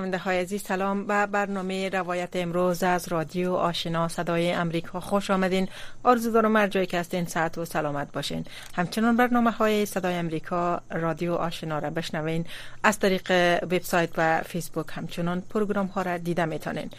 شنونده 0.00 0.18
های 0.18 0.40
عزیز 0.40 0.62
سلام 0.62 1.06
به 1.06 1.26
برنامه 1.26 1.88
روایت 1.88 2.28
امروز 2.32 2.82
از 2.82 3.08
رادیو 3.08 3.52
آشنا. 3.52 4.08
صدای 4.08 4.52
امریکا 4.52 5.00
خوش 5.00 5.30
آمدین. 5.30 5.68
آرزو 6.02 6.30
دارم 6.30 6.56
هر 6.56 6.66
جایی 6.66 6.86
که 6.86 6.98
هستین 6.98 7.26
ساعت 7.26 7.58
و 7.58 7.64
سلامت 7.64 8.12
باشین. 8.12 8.44
همچنان 8.74 9.16
برنامه 9.16 9.50
های 9.50 9.86
صدای 9.86 10.14
امریکا 10.14 10.80
رادیو 10.90 11.34
آشنا 11.34 11.78
را 11.78 11.90
بشنوین. 11.90 12.44
از 12.82 12.98
طریق 12.98 13.32
وبسایت 13.62 14.10
و 14.16 14.42
فیسبوک 14.42 14.86
همچنان 14.90 15.40
پروگرام 15.40 15.86
ها 15.86 16.02
را 16.02 16.16
دیده 16.16 16.44
می‌تونین. 16.44 16.90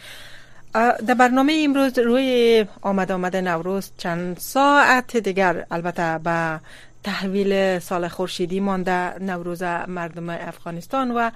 در 1.06 1.14
برنامه 1.14 1.62
امروز 1.64 1.98
روی 1.98 2.64
آمد 2.82 3.12
آمد 3.12 3.36
نوروز 3.36 3.90
چند 3.98 4.38
ساعت 4.38 5.16
دیگر 5.16 5.66
البته 5.70 6.18
به 6.18 6.60
تحویل 7.04 7.78
سال 7.78 8.08
خورشیدی 8.08 8.60
مانده 8.60 9.18
نوروز 9.18 9.62
مردم 9.62 10.30
افغانستان 10.30 11.10
و 11.10 11.30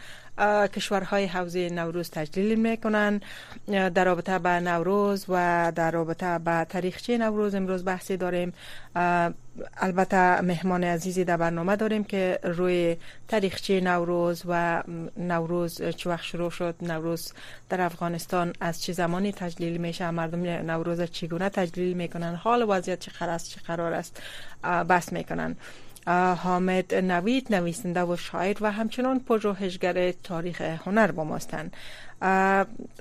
کشورهای 0.67 1.27
حوزه 1.27 1.71
نوروز 1.71 2.11
تجلیل 2.11 2.59
می‌کنن. 2.59 3.21
در 3.95 4.05
رابطه 4.05 4.39
به 4.39 4.61
نوروز 4.61 5.25
و 5.29 5.73
در 5.75 5.91
رابطه 5.91 6.39
به 6.39 6.67
تاریخچه 6.69 7.19
نوروز 7.19 7.55
امروز 7.55 7.85
بحثی 7.85 8.17
داریم. 8.17 8.53
البته 9.77 10.41
مهمان 10.41 10.85
عزیزی 10.85 11.25
در 11.25 11.37
برنامه 11.37 11.77
داریم 11.77 12.05
که 12.05 12.39
روی 12.43 12.97
تاریخچه 13.29 13.81
نوروز 13.81 14.43
و 14.49 14.83
نوروز 15.17 15.83
چه 15.83 16.11
وقت 16.11 16.23
شروع 16.25 16.51
شد. 16.51 16.75
نوروز 16.83 17.33
در 17.69 17.81
افغانستان 17.81 18.53
از 18.61 18.83
چه 18.83 18.93
زمانی 18.93 19.33
تجلیل 19.33 19.77
میشه 19.77 20.11
مردم 20.11 20.71
نوروز 20.71 21.03
چگونه 21.03 21.49
تجلیل 21.49 21.97
می‌کنن؟ 21.97 22.35
حال 22.35 22.67
وضعیت 22.69 23.01
چه 23.01 23.11
قرار 23.19 23.35
است 23.35 23.51
چه 23.51 23.61
قرار 23.67 23.93
است؟ 23.93 24.23
بحث 24.63 25.13
می‌کنن. 25.13 25.57
حامد 26.43 26.95
نوید 26.95 27.55
نویسنده 27.55 28.03
و 28.03 28.17
شاعر 28.17 28.57
و 28.61 28.73
همچنان 28.73 29.21
پژوهشگر 29.21 30.13
تاریخ 30.13 30.61
هنر 30.61 31.11
با 31.11 31.25
ماستن 31.25 31.71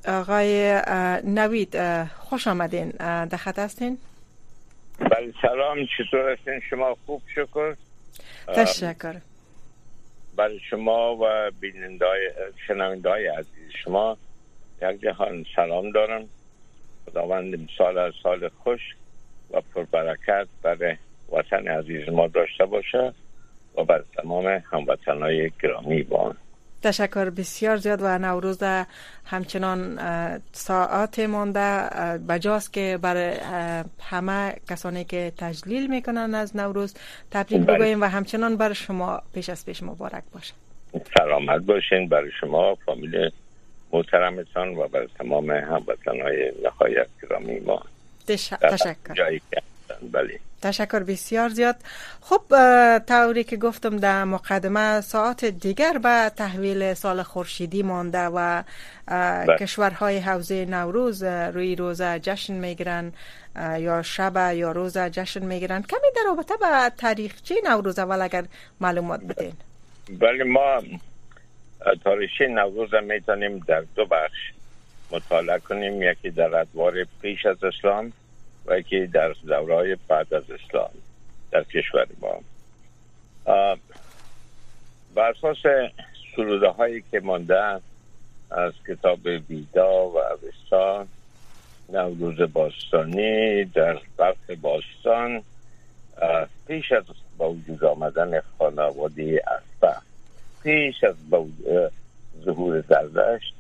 آقای 0.08 0.81
نوید 1.23 2.03
خوش 2.08 2.48
آمدین. 2.48 2.89
در 3.00 3.38
خط 3.38 3.59
هستین؟ 3.59 3.98
بله 4.99 5.33
سلام 5.41 5.77
چطور 5.97 6.31
هستین؟ 6.31 6.61
شما 6.69 6.97
خوب؟ 7.05 7.21
شکر. 7.35 7.75
تشکر 8.47 9.15
برای 10.35 10.59
شما 10.59 11.15
و 11.15 11.52
شنونده 12.67 13.09
های 13.09 13.27
عزیز 13.27 13.71
شما 13.83 14.17
یک 14.81 15.02
جهان 15.02 15.45
سلام 15.55 15.91
دارم. 15.91 16.29
خداوند 17.05 17.69
سال 17.77 17.97
از 17.97 18.13
سال 18.23 18.49
خوش 18.49 18.81
و 19.52 19.61
پربرکت 19.61 20.47
برای 20.61 20.95
وطن 21.31 21.67
عزیز 21.67 22.09
ما 22.09 22.27
داشته 22.27 22.65
باشه 22.65 23.13
و 23.77 23.83
بر 23.83 24.03
تمام 24.17 24.63
هموطنهای 24.71 25.52
گرامی 25.63 26.03
با 26.03 26.35
تشکر 26.81 27.29
بسیار 27.29 27.77
زیاد 27.77 27.99
و 28.01 28.17
نوروز 28.17 28.63
همچنان 29.25 29.99
ساعت 30.51 31.19
مانده 31.19 31.89
بجاست 32.29 32.73
که 32.73 32.99
برای 33.01 33.33
همه 34.01 34.55
کسانی 34.69 35.03
که 35.03 35.31
تجلیل 35.37 35.89
می‌کنن 35.89 36.35
از 36.35 36.55
نوروز 36.55 36.95
تبریک 37.31 37.61
بله. 37.61 37.75
بگوییم 37.75 38.02
و 38.02 38.05
همچنان 38.05 38.58
برای 38.58 38.75
شما 38.75 39.21
پیش 39.33 39.49
از 39.49 39.65
پیش 39.65 39.83
مبارک 39.83 40.23
باشه 40.33 40.53
سلامت 41.17 41.61
باشین 41.61 42.09
برای 42.09 42.31
شما 42.39 42.75
فامیل 42.75 43.30
محترمتان 43.93 44.75
و 44.75 44.87
برای 44.87 45.08
تمام 45.17 45.52
هموطنهای 45.52 46.52
نهایت 46.64 47.08
گرامی 47.23 47.59
ما. 47.59 47.81
تشکر. 48.27 49.14
جایی 49.14 49.41
که 49.52 49.61
بله. 50.11 50.39
تشکر 50.61 51.00
بسیار 51.00 51.50
زیاد. 51.50 51.76
خب 52.22 52.42
طوری 53.08 53.44
که 53.44 53.58
گفتم 53.58 53.98
در 53.98 54.23
مقدمه 54.23 55.02
ساعت 55.02 55.45
دیگر 55.45 55.98
به 55.98 56.32
تحویل 56.36 56.94
سال 56.94 57.23
خورشیدی 57.23 57.83
مانده 57.83 58.26
و 58.26 58.64
بله. 59.08 59.58
کشورهای 59.60 60.17
حوزه 60.17 60.66
نوروز 60.66 61.23
روی 61.23 61.76
روزه 61.76 62.20
جشن 62.20 62.54
می‌گیرن 62.54 63.14
یا 63.78 64.02
شب 64.02 64.54
یا 64.56 64.72
روز 64.72 64.98
جشن 64.98 65.45
می‌گیرن. 65.45 65.82
کمی 65.82 66.08
در 66.16 66.22
رابطه 66.26 66.54
به 66.60 66.92
تاریخچه 66.98 67.56
نوروز 67.70 68.00
اول 68.00 68.22
اگر 68.22 68.44
معلومات 68.82 69.22
بدین؟ 69.22 69.54
بله 70.20 70.44
ما 70.44 70.83
تاریخچه 72.04 72.48
نوروز 72.48 72.89
می‌تونیم 73.04 73.60
در 73.67 73.83
دو 73.95 74.06
بخش 74.06 74.52
مطالعه 75.12 75.60
کنیم. 75.60 76.02
یکی 76.02 76.30
در 76.30 76.56
ادوار 76.56 76.94
پیش 77.22 77.45
از 77.45 77.64
اسلام 77.64 78.14
و 78.67 78.81
که 78.81 79.09
در 79.14 79.36
دورای 79.48 79.98
بعد 80.08 80.33
از 80.33 80.43
اسلام 80.52 80.89
در 81.52 81.64
کشور 81.64 82.08
ما. 82.21 82.39
بر 85.15 85.30
اساس 85.30 85.58
سروده 86.36 86.67
هایی 86.67 87.03
که 87.11 87.20
مانده 87.20 87.81
از 88.52 88.73
کتاب 88.87 89.20
ویدا 89.49 90.08
و 90.09 90.17
اوستا 90.17 91.05
نوروز 91.89 92.53
باستانی 92.53 93.65
در 93.65 93.99
برخ 94.17 94.49
باستان 94.61 95.43
پیش 96.67 96.92
از 96.92 97.03
با 97.37 97.49
وجود 97.52 97.83
آمدن 97.83 98.42
خانواده 98.58 99.43
اسبه 99.47 99.95
پیش 100.64 101.03
از 101.03 101.15
ظهور 102.45 102.82
زردشت 102.82 103.53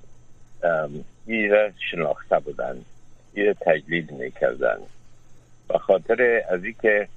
ایره 1.27 1.73
شناخته 1.91 2.39
بودند 2.39 2.85
ایره 3.33 3.53
تجلیل 3.53 4.09
می‌کردند 4.09 4.87
به 5.67 5.77
خاطر 5.77 6.43
از 6.49 6.63
اینکه 6.63 7.07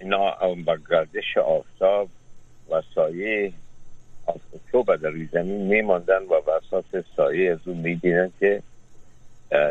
اینا 0.00 0.36
با 0.66 0.78
گردش 0.90 1.36
آفتاب 1.36 2.08
و 2.70 2.82
سایه 2.94 3.52
آفتاب 4.26 4.96
در 4.96 5.12
زمین 5.32 5.66
میماندن 5.66 6.22
و 6.22 6.40
به 6.40 6.52
اساس 6.52 7.04
سایه 7.16 7.52
از 7.52 7.58
اون 7.64 7.76
میدینن 7.76 8.32
که 8.40 8.62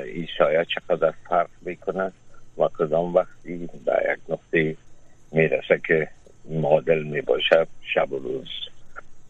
این 0.05 0.27
سایه 0.37 0.65
چقدر 0.65 1.13
فرق 1.29 1.49
می‌کنه 1.61 2.11
و 2.57 2.67
کدام 2.67 3.15
وقتی 3.15 3.69
به 3.85 4.13
یک 4.13 4.19
نقطه 4.29 4.75
می‌رسه 5.31 5.81
که 5.87 6.07
معادل 6.49 7.03
می‌باشه 7.03 7.67
شب 7.93 8.11
و 8.11 8.19
روز. 8.19 8.49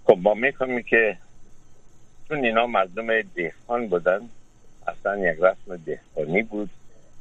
خب 0.05 0.17
ما 0.21 0.33
می‌کنیم 0.33 0.81
که 0.81 1.17
چون 2.27 2.45
اینا 2.45 2.67
مردم 2.67 3.21
دهقان 3.21 3.87
بودن 3.87 4.29
اصلا 4.87 5.17
یک 5.17 5.37
رسم 5.39 5.75
دهقانی 5.85 6.41
بود. 6.43 6.69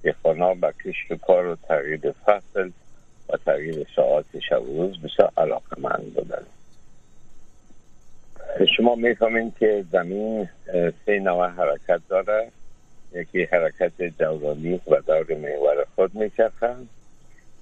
دهقانا 0.03 0.55
به 0.55 0.75
کشت 0.85 1.11
و 1.11 1.17
کار 1.17 1.47
و 1.47 1.57
تغییر 1.69 2.13
فصل 2.13 2.71
و 3.29 3.37
تغییر 3.37 3.87
ساعت 3.97 4.41
شب 4.49 4.63
و 4.63 4.83
روز 4.83 4.99
بسیار 5.03 5.33
علاقه 5.37 5.81
من 5.81 6.03
بودن. 6.15 6.47
شما 8.77 8.95
می‌فهمین 8.95 9.53
که 9.61 9.85
زمین 9.93 10.49
سه 11.07 11.19
نوع 11.19 11.49
حرکت 11.49 12.01
داره. 12.09 12.51
یکی 13.13 13.45
حرکت 13.45 14.03
دورانی 14.03 14.81
و 14.87 15.01
دور 15.07 15.35
محور 15.35 15.87
خود 15.95 16.15
میچرخه 16.15 16.75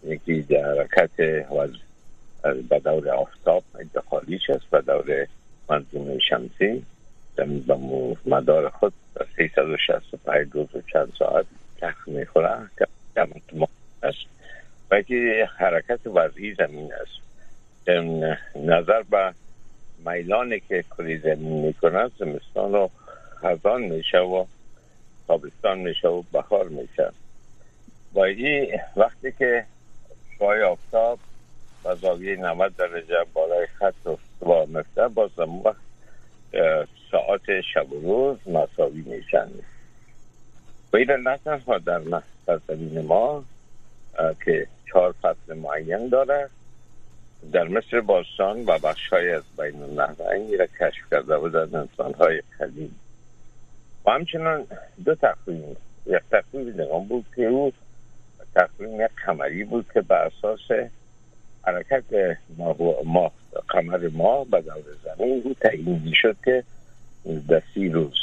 یکی 0.05 0.47
حرکت 0.57 1.11
به 2.69 2.79
دور 2.85 3.11
آفتاب 3.11 3.65
انتقالیش 3.79 4.51
است 4.51 4.71
به 4.71 4.81
دور 4.81 5.27
منظومه 5.71 6.19
شمسی. 6.19 6.87
زمین 7.37 7.61
به 7.61 7.77
مدار 8.27 8.69
خود 8.69 8.93
365 9.37 10.49
روز 10.53 10.75
و 10.75 10.81
چند 10.93 11.13
ساعت 11.19 11.47
تخت 11.81 12.09
می‌خوره 12.09 12.51
است. 14.03 14.27
و 14.91 15.03
حرکت 15.59 16.01
وضعی 16.07 16.55
زمین 16.55 16.93
است. 16.93 17.27
نظر 18.57 19.03
به 19.03 19.35
میلانی 20.07 20.61
که 20.61 20.85
کلی 20.97 21.19
زمین 21.19 21.67
می‌کنه 21.67 22.11
زمستان 22.19 22.75
و 22.75 22.89
خزان 23.37 23.83
میشه 23.83 24.19
و 24.19 24.45
تابستان 25.27 25.79
میشه 25.79 26.09
و 26.09 26.23
بخار 26.33 26.69
میشه. 26.69 27.13
با 28.13 28.25
این 28.25 28.81
وقتی 28.97 29.33
که 29.33 29.65
شای 30.39 30.63
آفتاب 30.63 31.19
و 31.85 31.95
زاویه 31.95 32.37
90 32.37 32.77
درجه 32.77 33.15
بالای 33.33 33.67
خط 33.67 34.07
و 34.07 34.67
مفته 34.67 35.09
باز 35.09 35.31
وقت 35.39 35.77
ساعت 37.11 37.61
شب 37.61 37.93
و 37.93 38.01
روز 38.01 38.55
مساوی 38.55 39.03
میشن. 39.03 39.49
و 40.93 40.97
این 40.97 41.11
نه 41.11 41.39
تنها 41.45 41.79
در 41.79 42.01
سرزمین 42.47 43.01
ما 43.01 43.45
که 44.45 44.67
چهار 44.91 45.15
فصل 45.23 45.55
معین 45.55 46.09
داره. 46.09 46.49
در 47.53 47.69
مصر 47.69 48.01
باستان 48.01 48.65
و 48.67 48.79
بخش 48.79 49.09
های 49.09 49.31
از 49.31 49.43
بین 49.59 49.83
النهرین 49.83 50.59
را 50.59 50.67
کشف 50.67 51.11
کرده 51.11 51.39
بودن 51.39 51.77
انسان 51.77 52.15
های 52.15 52.43
قدیم. 52.61 53.01
و 54.07 54.11
همچنان 54.11 54.67
دو 55.05 55.15
تقویم 55.15 55.77
یک 56.07 56.23
تقویم 56.31 56.81
نگام 56.81 57.05
بود 57.05 57.25
که 57.37 57.47
او 57.47 57.73
تقویم 58.55 59.01
یک 59.01 59.11
کمری 59.27 59.65
بود 59.65 59.87
که 59.95 60.01
به 60.01 60.15
اساس 60.15 60.89
حرکت 61.63 62.05
ماه, 62.59 62.77
ماه 63.05 63.33
قمر 63.69 64.09
ماه 64.09 64.45
به 64.45 64.61
دور 64.61 64.85
زمین 65.05 65.43
او 65.45 65.55
تعیین 65.61 66.13
شد 66.23 66.37
که 66.45 66.65
در 67.49 67.63
سی 67.75 67.89
روز 67.89 68.15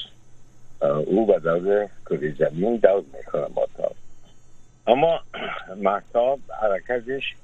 او 0.87 1.25
به 1.25 1.39
دور 1.39 1.89
کره 2.05 2.31
زمین 2.31 2.75
دور 2.75 3.03
می‌کنه 3.13 3.47
ماتاب 3.55 3.95
اما 4.87 5.19
محتاب 5.75 6.39
حرکتش 6.61 7.35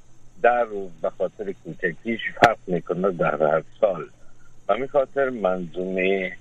در 0.41 0.63
روز 0.63 0.91
به 1.01 1.09
خاطر 1.09 1.53
کوچکیش 1.63 2.21
فرق 2.41 2.57
می‌کنه 2.67 3.11
در 3.11 3.35
هر 3.35 3.63
سال. 3.81 4.05
و 4.69 4.77
می 4.77 4.87
خاطر 4.87 5.29
منظومه 5.29 6.37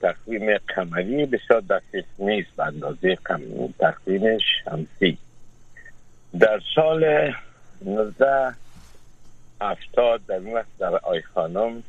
تقویم 0.00 0.58
قمری 0.58 1.26
بسیار 1.26 1.60
دقیق 1.60 2.04
نیست 2.18 2.56
به 2.56 2.66
اندازه 2.66 3.18
تقویمش 3.78 4.42
همسی 4.66 5.18
در 6.38 6.60
سال 6.74 7.32
1970 7.86 10.26
در 10.26 10.34
این 10.34 10.54
وقت 10.54 10.78
در 10.78 10.96
آی 10.96 11.22
خانم 11.22 11.82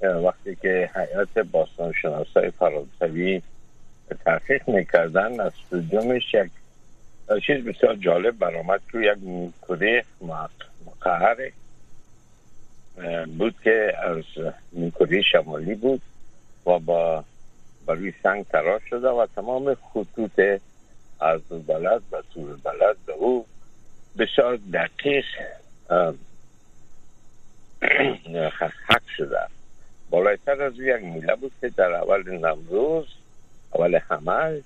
وقتی 0.00 0.56
که 0.56 0.90
حیات 0.94 1.38
باستان 1.38 1.92
شناسای 1.92 2.50
فرانسوی 2.50 3.42
تحقیق 4.24 4.68
می‌کردن 4.68 5.40
از 5.40 5.52
استودیومش 5.62 6.34
یک 6.34 6.50
چیز 7.46 7.64
بسیار 7.64 7.96
جالب 7.96 8.38
برآمد 8.38 8.80
که 8.92 8.98
یک 8.98 9.18
نیمکره 9.22 10.04
مقهر 10.20 11.50
بود 13.38 13.54
که 13.64 13.94
از 14.02 14.24
نیمکره 14.72 15.22
شمالی 15.22 15.74
بود 15.74 16.02
و 16.66 16.78
با 16.78 17.24
روی 17.86 18.12
سنگ 18.22 18.44
تراش 18.44 18.82
شده 18.90 19.08
و 19.08 19.26
تمام 19.36 19.74
خطوط 19.74 20.40
از 21.20 21.40
بلد 21.66 22.02
و 22.12 22.22
طول 22.34 22.56
بلد 22.64 22.96
به 23.06 23.12
او 23.12 23.46
بسیار 24.18 24.58
دقیق 24.72 25.24
حق 28.88 29.02
شده. 29.16 29.38
بالایتر 30.10 30.62
از 30.62 30.72
یک 30.78 31.02
میله 31.02 31.36
بود 31.36 31.52
که 31.60 31.68
در 31.68 31.92
اول 31.92 32.30
نمروز 32.30 33.06
اول 33.74 33.98
حمل 34.08 34.60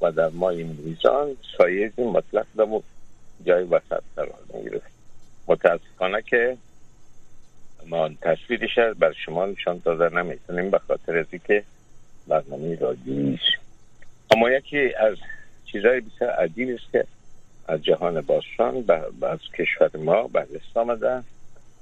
و 0.00 0.12
در 0.12 0.28
ماه 0.28 0.54
میزان 0.54 1.36
سایزی 1.58 2.02
مطلق 2.04 2.46
در 2.56 2.82
جای 3.46 3.64
وسط 3.64 4.02
قرار 4.16 4.38
می‌گرفت 4.54 4.90
متاسفانه 5.48 6.22
که 6.22 6.56
ما 7.86 8.08
تصویرش 8.22 8.78
بر 8.78 9.12
شما 9.12 9.46
نشان 9.46 9.82
داده 9.84 10.16
نمی‌تونیم 10.16 10.70
به 10.70 10.78
خاطر 10.78 11.16
از 11.18 11.26
که 11.46 11.64
برنامه 12.28 12.76
رادیویی 12.76 13.38
اما 14.30 14.50
یکی 14.50 14.94
از 14.94 15.16
چیزهای 15.64 16.00
بسیار 16.00 16.30
عجیب 16.30 16.68
است 16.68 16.92
که 16.92 17.04
از 17.68 17.82
جهان 17.82 18.20
باستان 18.20 18.84
از 19.22 19.38
کشور 19.58 19.90
ما 19.94 20.22
به 20.22 20.40
دست 20.40 20.76
آمده 20.76 21.22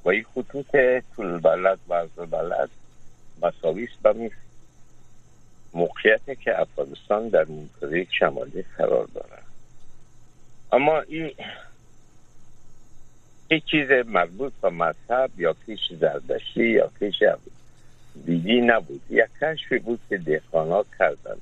و 0.04 0.08
این 0.08 0.24
خطوط 0.34 0.76
طول 1.16 1.38
بلد 1.38 1.78
و 1.88 1.94
از 1.94 2.08
بلد 2.30 2.70
مساویس 3.42 3.90
به 4.02 4.30
موقعیتی 5.74 6.36
که 6.36 6.60
افغانستان 6.60 7.28
در 7.28 7.44
منطقه 7.44 8.06
شمالی 8.10 8.64
قرار 8.78 9.08
داره 9.14 9.38
اما 10.72 11.00
این 11.00 11.30
هیچ 13.50 13.64
چیز 13.64 13.90
مربوط 13.90 14.52
به 14.62 14.70
مذهب 14.70 15.30
یا 15.38 15.56
کیش 15.66 15.80
زردشتی 16.00 16.64
یا 16.64 16.90
کیش 16.98 17.22
دیگی 18.26 18.60
نبود. 18.60 19.00
یک 19.10 19.26
کشفی 19.42 19.78
بود 19.78 20.00
که 20.08 20.16
دیخانا 20.16 20.84
کردن 20.98 21.36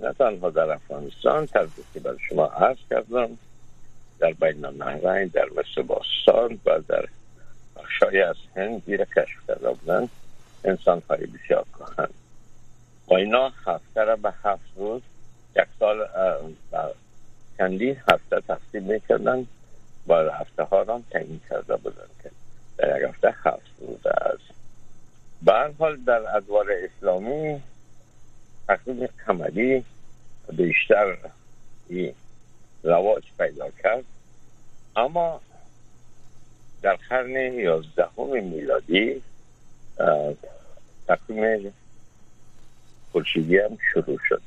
نه 0.00 0.12
تنها 0.12 0.50
در 0.50 0.70
افغانستان 0.70 1.46
طرزی 1.46 1.82
که 1.94 2.00
بر 2.00 2.16
شما 2.28 2.46
عرض 2.46 2.76
کردم 2.90 3.38
در 4.18 4.32
بین 4.32 4.64
النهرین 4.64 5.26
در 5.26 5.46
مصر 5.56 5.82
باستان 5.82 6.58
و 6.66 6.80
در 6.88 7.04
بخشای 7.76 8.22
از 8.22 8.36
هند 8.56 8.82
زیر 8.86 9.04
کشف 9.04 9.46
کرده 9.48 9.68
بودن 9.70 10.08
انسان 10.64 11.02
های 11.10 11.26
بسیار 11.26 11.64
کهن. 11.78 12.08
با 13.12 13.18
اینا 13.18 13.52
هفته 13.66 14.04
را 14.04 14.16
به 14.16 14.32
هفت 14.44 14.76
روز 14.76 15.02
یک 15.56 15.66
سال 15.78 16.08
چندین 17.58 17.96
هفته 18.08 18.40
تقسیم 18.40 18.82
می‌کردن. 18.82 19.46
با 20.06 20.16
هفته 20.16 20.62
ها 20.62 20.82
را 20.82 21.02
تعیین 21.10 21.40
کرده 21.50 21.76
بودن 21.76 22.06
که 22.22 22.30
در 22.76 23.02
یک 23.02 23.08
هفته 23.08 23.34
هفت 23.44 23.70
روز 23.80 24.06
است. 24.06 24.54
به 25.42 25.72
حال 25.78 25.96
در 25.96 26.36
ادوار 26.36 26.66
اسلامی 26.72 27.62
تقسیم 28.68 29.08
کمری 29.26 29.84
بیشتر 30.52 31.16
رواج 32.82 33.22
پیدا 33.38 33.70
کرد. 33.70 34.04
اما 34.96 35.40
در 36.82 36.98
قرن 37.08 37.54
یازدهم 37.54 38.44
میلادی 38.44 39.22
تقویم 41.06 41.74
خورشیدی 43.12 43.58
هم 43.58 43.78
شروع 43.92 44.18
شد. 44.28 44.42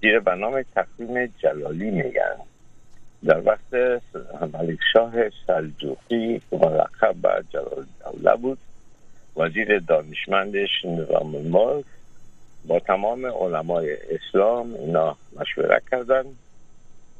زیر 0.00 0.20
به 0.20 0.34
نام 0.34 0.62
تقویم 0.62 1.26
جلالی 1.26 1.90
میگن. 1.90 2.36
در 3.24 3.42
وقت 3.44 4.02
ملک 4.54 4.78
شاه 4.92 5.12
سلجوقی 5.46 6.42
که 6.50 6.56
مرقب 6.56 7.14
به 7.22 7.44
جلال 7.50 7.86
دوله 8.04 8.36
بود. 8.36 8.58
وزیر 9.36 9.78
دانشمندش 9.78 10.84
نظام 10.84 11.34
الملک 11.34 11.84
با 12.66 12.78
تمام 12.78 13.26
علمای 13.26 13.96
اسلام 14.10 14.74
اینا 14.74 15.16
مشوره 15.40 15.82
کردن 15.90 16.24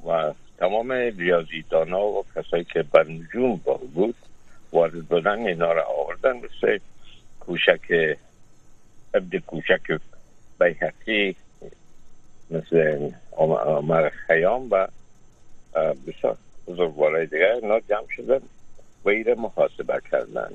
و 0.07 0.33
تمام 0.59 0.93
ریاضیدانا 0.93 2.05
و 2.05 2.25
کسایی 2.37 2.65
که 2.65 2.83
بر 2.83 3.05
نجوم 3.05 3.61
با 3.65 3.81
بود 3.95 4.15
وارد 4.73 5.05
بودن 5.05 5.47
اینا 5.47 5.73
را 5.73 5.85
آوردن. 5.85 6.37
مثل 6.37 6.79
کوشک 7.41 8.17
عبد 9.15 9.37
کوشک 9.37 9.99
بیحقی 10.59 11.37
مثل 12.51 13.11
عمر 13.37 14.09
خیام 14.09 14.69
و 14.71 14.89
بسیار 16.07 16.37
بزرگوارای 16.67 17.27
دیگر 17.27 17.53
اینا 17.53 17.81
جمع 17.81 18.07
شدن 18.17 18.41
و 19.05 19.09
ایره 19.09 19.35
محاسبه 19.35 20.01
کردن. 20.11 20.51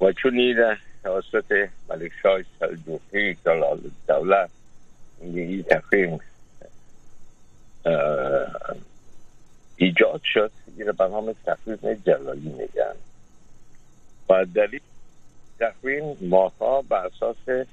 و 0.00 0.12
چون 0.12 0.38
ایره 0.38 0.78
توسط 1.02 1.68
ملک 1.88 2.12
شای 2.22 2.44
سلجوقی 2.60 3.34
جلال 3.34 3.80
دوله 4.08 4.48
این 5.20 5.62
تقویم 5.62 6.20
ایجاد 9.76 10.20
شد 10.24 10.50
ایره 10.76 10.92
به 10.92 11.08
نام 11.08 11.34
جلالی 12.06 12.48
میگن. 12.48 12.94
و 14.28 14.44
دلیل 14.44 14.80
تقویم 15.58 16.16
ماها 16.20 16.82
به 16.82 16.96
اساس 16.96 17.66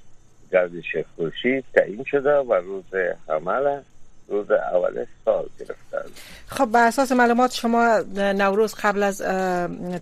گردش 0.51 0.97
خورشید 1.15 1.65
تعیین 1.73 2.03
شده 2.03 2.33
و 2.33 2.53
روز 2.53 2.85
عمل 3.29 3.81
روز 4.27 4.51
اول 4.51 5.05
سال 5.25 5.45
گرفتن. 5.59 6.11
خب 6.47 6.67
به 6.67 6.79
اساس 6.79 7.11
معلومات 7.11 7.53
شما 7.53 7.99
نوروز 8.15 8.73
قبل 8.73 9.03
از 9.03 9.21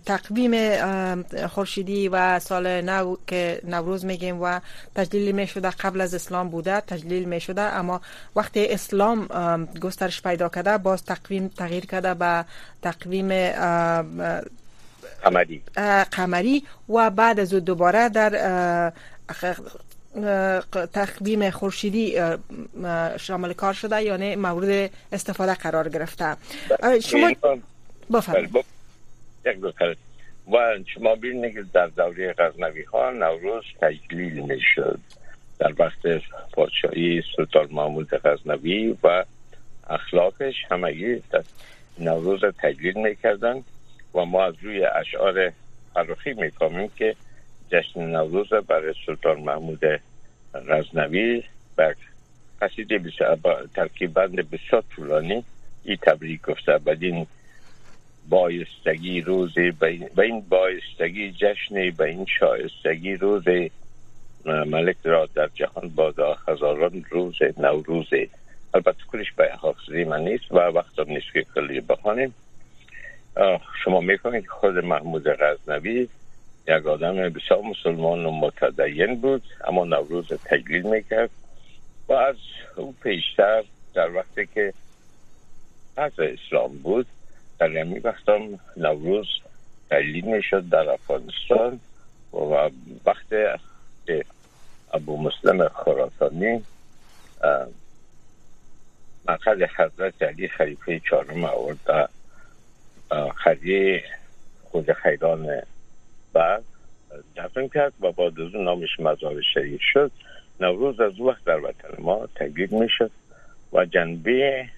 تقویم 0.06 0.82
خورشیدی 1.46 2.08
و 2.08 2.38
سال 2.38 2.80
نو 2.80 3.16
که 3.26 3.60
نوروز 3.64 4.04
میگیم 4.04 4.42
و 4.42 4.60
تجلیل 4.94 5.34
می 5.34 5.46
شده 5.46 5.70
قبل 5.70 6.00
از 6.00 6.14
اسلام 6.14 6.48
بوده 6.48 6.80
تجلیل 6.80 7.24
می 7.24 7.40
شده 7.40 7.62
اما 7.62 8.00
وقتی 8.36 8.66
اسلام 8.66 9.26
گسترش 9.82 10.22
پیدا 10.22 10.48
کرده 10.48 10.78
باز 10.78 11.04
تقویم 11.04 11.48
تغییر 11.48 11.86
کرده 11.86 12.14
به 12.14 12.44
تقویم 12.82 13.50
قمری. 15.22 15.62
قمری 16.12 16.64
و 16.88 17.10
بعد 17.10 17.40
از 17.40 17.50
دوباره 17.54 18.08
در 18.08 18.92
تقویم 20.92 21.50
خورشیدی 21.50 22.20
شامل 23.18 23.52
کار 23.52 23.72
شده 23.72 24.02
یا 24.02 24.16
نه 24.16 24.36
مورد 24.36 24.90
استفاده 25.12 25.54
قرار 25.54 25.88
گرفته. 25.88 26.36
شما 27.02 27.32
بفرمایید. 28.12 28.64
و 30.52 30.78
شما 30.94 31.14
ببینید 31.14 31.72
در 31.72 31.86
دوره 31.86 32.34
غزنوی 32.38 32.82
ها 32.82 33.10
نوروز 33.10 33.64
تجلیل 33.80 34.32
می 34.32 34.60
شد 34.74 34.98
در 35.58 35.72
وقت 35.78 36.22
پادشاهی 36.52 37.22
سلطان 37.36 37.68
محمود 37.70 38.10
غزنوی 38.24 38.96
و 39.02 39.24
اخلاقش 39.90 40.54
همگی 40.70 41.22
نوروز 41.98 42.40
تجلیل 42.58 42.98
می 42.98 43.16
کردن 43.16 43.62
و 44.14 44.24
ما 44.24 44.44
از 44.44 44.54
روی 44.62 44.84
اشعار 44.84 45.52
فراخی 45.94 46.32
می 46.32 46.52
که 46.98 47.16
جشن 47.72 48.00
نوروز 48.00 48.48
برای 48.48 48.94
سلطان 49.06 49.40
محمود 49.40 49.80
غزنوی. 50.54 51.42
و 51.78 51.94
قصیده 52.60 53.02
ترکیب 53.74 54.12
بند 54.12 54.50
بسیار 54.50 54.84
طولانی. 54.96 55.44
ای 55.84 55.96
تبریک 55.96 56.42
گفته. 56.42 56.78
بدین 56.78 57.26
بایستگی 58.28 59.20
روز 59.20 59.54
به 59.54 60.08
این 60.18 60.40
بایستگی 60.48 61.32
جشن 61.32 61.90
به 61.90 62.04
این 62.04 62.26
شایستگی 62.38 63.14
روز 63.14 63.44
ملک 64.44 64.96
را 65.04 65.28
در 65.34 65.50
جهان 65.54 65.88
بادا 65.88 66.36
هزاران 66.48 67.04
روز 67.10 67.34
نوروز. 67.56 68.06
البته 68.74 68.98
کلش 69.12 69.32
به 69.32 69.50
حافظی 69.58 70.04
من 70.04 70.20
نیست 70.20 70.52
و 70.52 70.56
وقت 70.56 70.98
نیست 70.98 71.32
که 71.32 71.46
کلی 71.54 71.80
بخوانیم. 71.80 72.34
شما 73.84 74.00
می‌کنید 74.00 74.46
خود 74.46 74.78
محمود 74.78 75.28
غزنوی 75.28 76.08
یک 76.68 76.86
آدم 76.86 77.14
بسیار 77.14 77.62
مسلمان 77.62 78.26
و 78.26 78.30
متدین 78.30 79.20
بود 79.20 79.42
اما 79.64 79.84
نوروز 79.84 80.28
تجلیل 80.28 80.82
می‌کرد 80.82 81.30
و 82.08 82.12
از 82.12 82.36
او 82.76 82.94
پیشتر 83.02 83.64
در 83.94 84.14
وقتی 84.14 84.46
که 84.46 84.72
پس 85.96 86.12
اسلام 86.18 86.78
بود 86.78 87.06
در 87.58 87.70
یمی 87.72 87.98
وقتم 87.98 88.40
نوروز 88.76 89.26
تجلیل 89.90 90.24
می‌شد 90.24 90.68
در 90.68 90.90
افغانستان 90.90 91.80
و 92.32 92.70
وقت 93.06 93.60
ابو 94.92 95.22
مسلم 95.22 95.68
خراسانی 95.68 96.64
مرکز 99.28 99.62
حضرت 99.76 100.22
علی 100.22 100.48
خلیفه 100.48 101.00
چهارم 101.00 101.44
آورد 101.44 102.10
خریه 103.36 104.04
خود 104.64 104.92
خیران 104.92 105.62
بعد 106.36 106.64
دفن 107.36 107.68
کرد 107.68 107.92
و 108.00 108.12
با 108.12 108.26
از 108.26 108.54
نامش 108.54 109.00
مزار 109.00 109.42
شریف 109.54 109.80
شد. 109.92 110.10
نوروز 110.60 111.00
از 111.00 111.20
وقت 111.20 111.44
در 111.44 111.60
وطن 111.60 111.88
ما 111.98 112.28
تجدید 112.34 112.72
می 112.72 112.88
شد 112.88 113.10
و 113.72 113.84
جنبه 113.84 114.68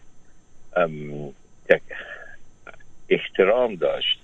احترام 3.09 3.75
داشت 3.75 4.21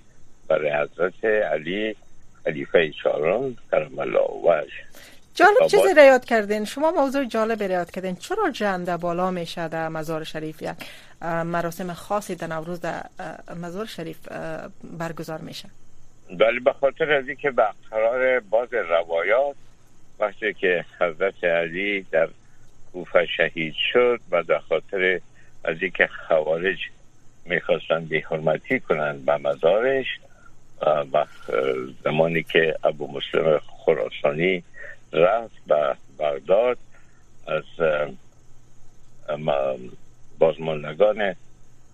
برای 0.47 0.71
حضرت 0.71 1.25
علی 1.25 1.95
خلیفه 2.43 2.91
چهارم 3.03 3.57
کرم 3.71 3.99
الله 3.99 4.29
وجه. 4.43 4.73
جالب 5.33 5.67
چیزی 5.67 5.93
را 5.97 6.03
یاد 6.03 6.25
کردین؟ 6.25 6.65
شما 6.65 6.91
موضوع 6.91 7.25
جالب 7.25 7.63
را 7.63 7.71
یاد 7.71 7.91
کردین. 7.91 8.15
چرا 8.15 8.49
جنده 8.51 8.97
بالا 8.97 9.31
میشه 9.31 9.67
در 9.67 9.89
مزار 9.89 10.23
شریف؟ 10.23 10.61
یک 10.61 10.69
مراسم 11.21 11.93
خاصی 11.93 12.35
در 12.35 12.47
نوروز 12.47 12.81
در 12.81 13.03
مزار 13.61 13.85
شریف 13.85 14.17
برگزار 14.99 15.41
میشه 15.41 15.69
ولی 16.29 16.59
به 16.59 16.73
خاطر 16.73 17.11
از 17.13 17.25
که 17.41 17.51
به 17.51 17.63
قرار 17.91 18.39
باز 18.39 18.73
روایات 18.73 19.55
وقتی 20.19 20.53
که 20.53 20.85
حضرت 20.99 21.43
علی 21.43 22.05
در 22.11 22.29
کوفه 22.93 23.25
شهید 23.25 23.73
شد 23.93 24.19
و 24.31 24.43
در 24.43 24.59
خاطر 24.59 25.19
از 25.63 25.81
اینکه 25.81 26.09
خوارج 26.27 26.77
می‌خواستن 27.45 28.05
به 28.05 28.23
حرمتی 28.29 28.79
کنند 28.79 29.25
به 29.25 29.37
مزارش 29.37 30.05
و 31.13 31.25
زمانی 32.03 32.43
که 32.43 32.75
ابو 32.83 33.07
مسلم 33.07 33.59
خراسانی 33.85 34.63
رفت 35.13 35.55
به 35.67 35.95
بغداد 36.19 36.77
از 37.47 37.63
بازماندگان 40.39 41.35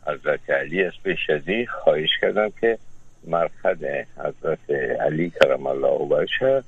حضرت 0.08 0.50
علی 0.50 0.84
از 0.84 0.94
پیشزی 1.04 1.66
خواهش 1.66 2.10
کردن 2.22 2.50
که 2.62 2.78
مرخد 3.28 3.84
حضرت 4.18 4.70
علی 5.00 5.30
کرم 5.30 5.68
الله 5.68 5.88
وجهه 5.88 6.64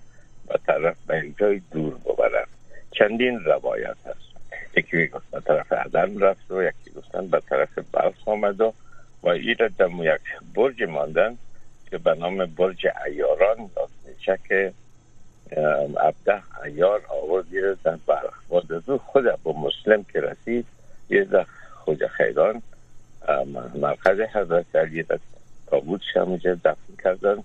و 0.47 0.57
طرف 0.67 0.95
به 1.07 1.31
جای 1.39 1.61
دور 1.71 1.93
ببرن. 1.93 2.45
چندین 2.91 3.39
روایت 3.39 3.97
هست. 4.05 4.33
یکی 4.77 5.07
گفت 5.07 5.31
به 5.31 5.39
طرف 5.39 5.73
عدن 5.73 6.19
رفت 6.19 6.51
و 6.51 6.63
یکی 6.63 6.91
گفتن 6.95 7.27
به 7.27 7.39
طرف 7.49 7.79
بلخ 7.93 8.27
آمد 8.27 8.61
و 8.61 8.73
و 9.23 9.29
این 9.29 9.55
در 9.77 9.89
یک 9.89 10.21
برج 10.55 10.83
ماندن 10.83 11.37
که 11.89 11.97
به 11.97 12.15
نام 12.15 12.45
برج 12.45 12.87
ایاران 13.05 13.69
که 14.47 14.73
عبده 15.97 16.41
ایار 16.63 17.01
آورد 17.09 17.53
یه 17.53 17.75
در 17.83 17.97
برخ 18.07 18.51
و 18.87 18.97
خود 18.97 19.43
با 19.43 19.53
مسلم 19.53 20.03
که 20.03 20.21
رسید 20.21 20.65
یه 21.09 21.23
در 21.23 21.45
خود 21.75 22.07
خیران 22.07 22.61
مرکز 23.75 24.19
حضرت 24.19 24.75
علی 24.75 25.03
تابوت 25.67 26.01
همونجا 26.15 26.55
دفن 26.55 26.95
کردن 27.03 27.43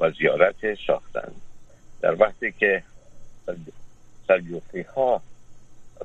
و 0.00 0.10
زیارت 0.10 0.74
ساختن 0.86 1.32
در 2.00 2.22
وقتی 2.22 2.52
که 2.52 2.82
سلجوقی 4.28 4.82
ها 4.82 5.22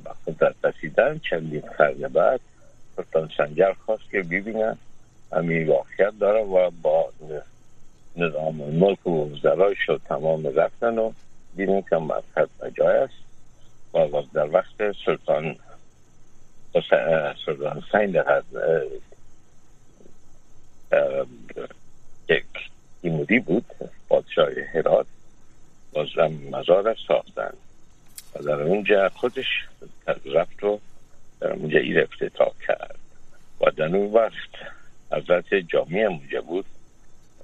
به 0.04 0.10
خود 0.26 0.56
رسیدن 0.64 1.20
چندین 1.30 1.62
قرن 1.62 2.08
بعد 2.08 2.40
سلطان 2.96 3.30
سنجر 3.38 3.74
خواست 3.86 4.10
که 4.12 4.22
ببینن 4.22 4.78
همین 5.32 5.68
واقعیت 5.68 6.14
داره 6.20 6.44
و 6.44 6.72
با 6.82 7.10
نظام 8.16 8.56
ملک 8.56 9.08
و 9.08 9.30
شد 9.86 10.02
تمام 10.06 10.48
رفتن 10.48 10.98
و 10.98 11.12
دیدیم 11.56 11.82
که 11.82 11.96
مرکز 11.96 12.48
جای 12.78 12.98
است. 12.98 13.14
و 13.94 14.22
در 14.34 14.50
وقت 14.50 14.96
سلطان 15.06 15.56
سلطان 17.46 17.84
سین 17.92 18.24
یک 22.30 22.46
ایمودی 23.02 23.40
بود 23.40 23.66
پادشاه 24.10 24.50
هرات 24.74 25.06
بازم 25.94 26.34
مزار 26.52 26.98
ساختن. 27.08 27.54
و 28.36 28.44
در 28.44 28.62
اونجا 28.62 29.10
خودش 29.10 29.46
رفت 30.26 30.64
و 30.64 30.80
در 31.40 31.54
اونجا 31.54 31.80
ای 31.80 32.02
افتتاح 32.02 32.52
کرد. 32.68 33.00
و 33.62 33.72
در 33.72 33.96
اون 33.96 34.14
وقت 34.14 34.74
حضرت 35.12 35.56
جامعه 35.56 36.06
اونجا 36.06 36.42
بود 36.42 36.66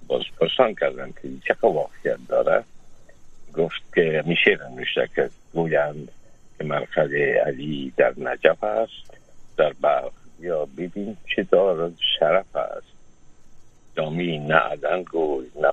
باز 0.08 0.24
پرسان 0.40 0.76
کردن 0.76 1.12
که 1.12 1.30
چه 1.48 1.56
واقعیت 1.62 2.20
داره. 2.28 2.64
گفت 3.54 3.82
که 3.96 4.24
میشه 4.26 4.60
نوشته 4.70 5.10
که 5.16 5.30
گویند 5.54 6.12
که 6.58 6.64
مرکز 6.64 7.14
علی 7.46 7.94
در 7.98 8.14
نجف 8.18 8.64
است. 8.64 9.18
در 9.58 9.74
بلخ 9.82 10.14
یا 10.40 10.66
ببین 10.66 11.18
چه 11.36 11.44
دارد 11.44 11.94
شرف 12.20 12.56
است. 12.56 12.99
دامی 14.00 14.38
نه 14.38 14.56
عدن 14.56 15.04
گوی 15.04 15.46
نه 15.62 15.72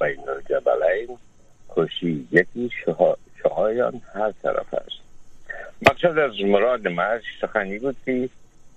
بین 0.00 0.28
الجبلین 0.28 1.18
خوشی 1.66 2.28
یکی 2.32 2.70
شهایان 3.42 4.00
هر 4.14 4.32
طرف 4.42 4.74
است. 4.74 5.00
مقصد 5.82 6.18
از 6.18 6.40
مراد 6.40 6.88
مرز 6.88 7.22
سخنی 7.40 7.78
بود 7.78 7.96
که 8.04 8.28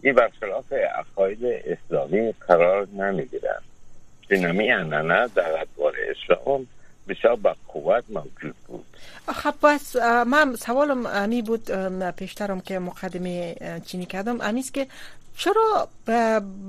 این 0.01 0.13
برخلاف 0.15 0.74
عقاید 0.74 1.45
اسلامی 1.45 2.33
قرار 2.48 2.88
نمی‌گیرند 2.88 3.63
دینامی 4.29 4.71
انانه 4.71 5.27
در 5.36 5.62
ادوار 5.62 5.93
اسلام 6.10 6.67
بسیار 7.08 7.36
با 7.36 7.55
قوت 7.67 8.03
موجود 8.10 8.55
بود. 8.67 8.86
خب 9.27 9.53
بس 9.63 9.96
من 10.27 10.55
سوالم 10.55 11.05
امی 11.05 11.41
بود 11.41 11.72
پیشترم 12.12 12.62
که 12.62 12.79
مقدمه 12.79 13.55
چینی 13.86 14.05
کردم. 14.05 14.41
امیست 14.41 14.74
که 14.74 14.88
چرا 15.38 15.88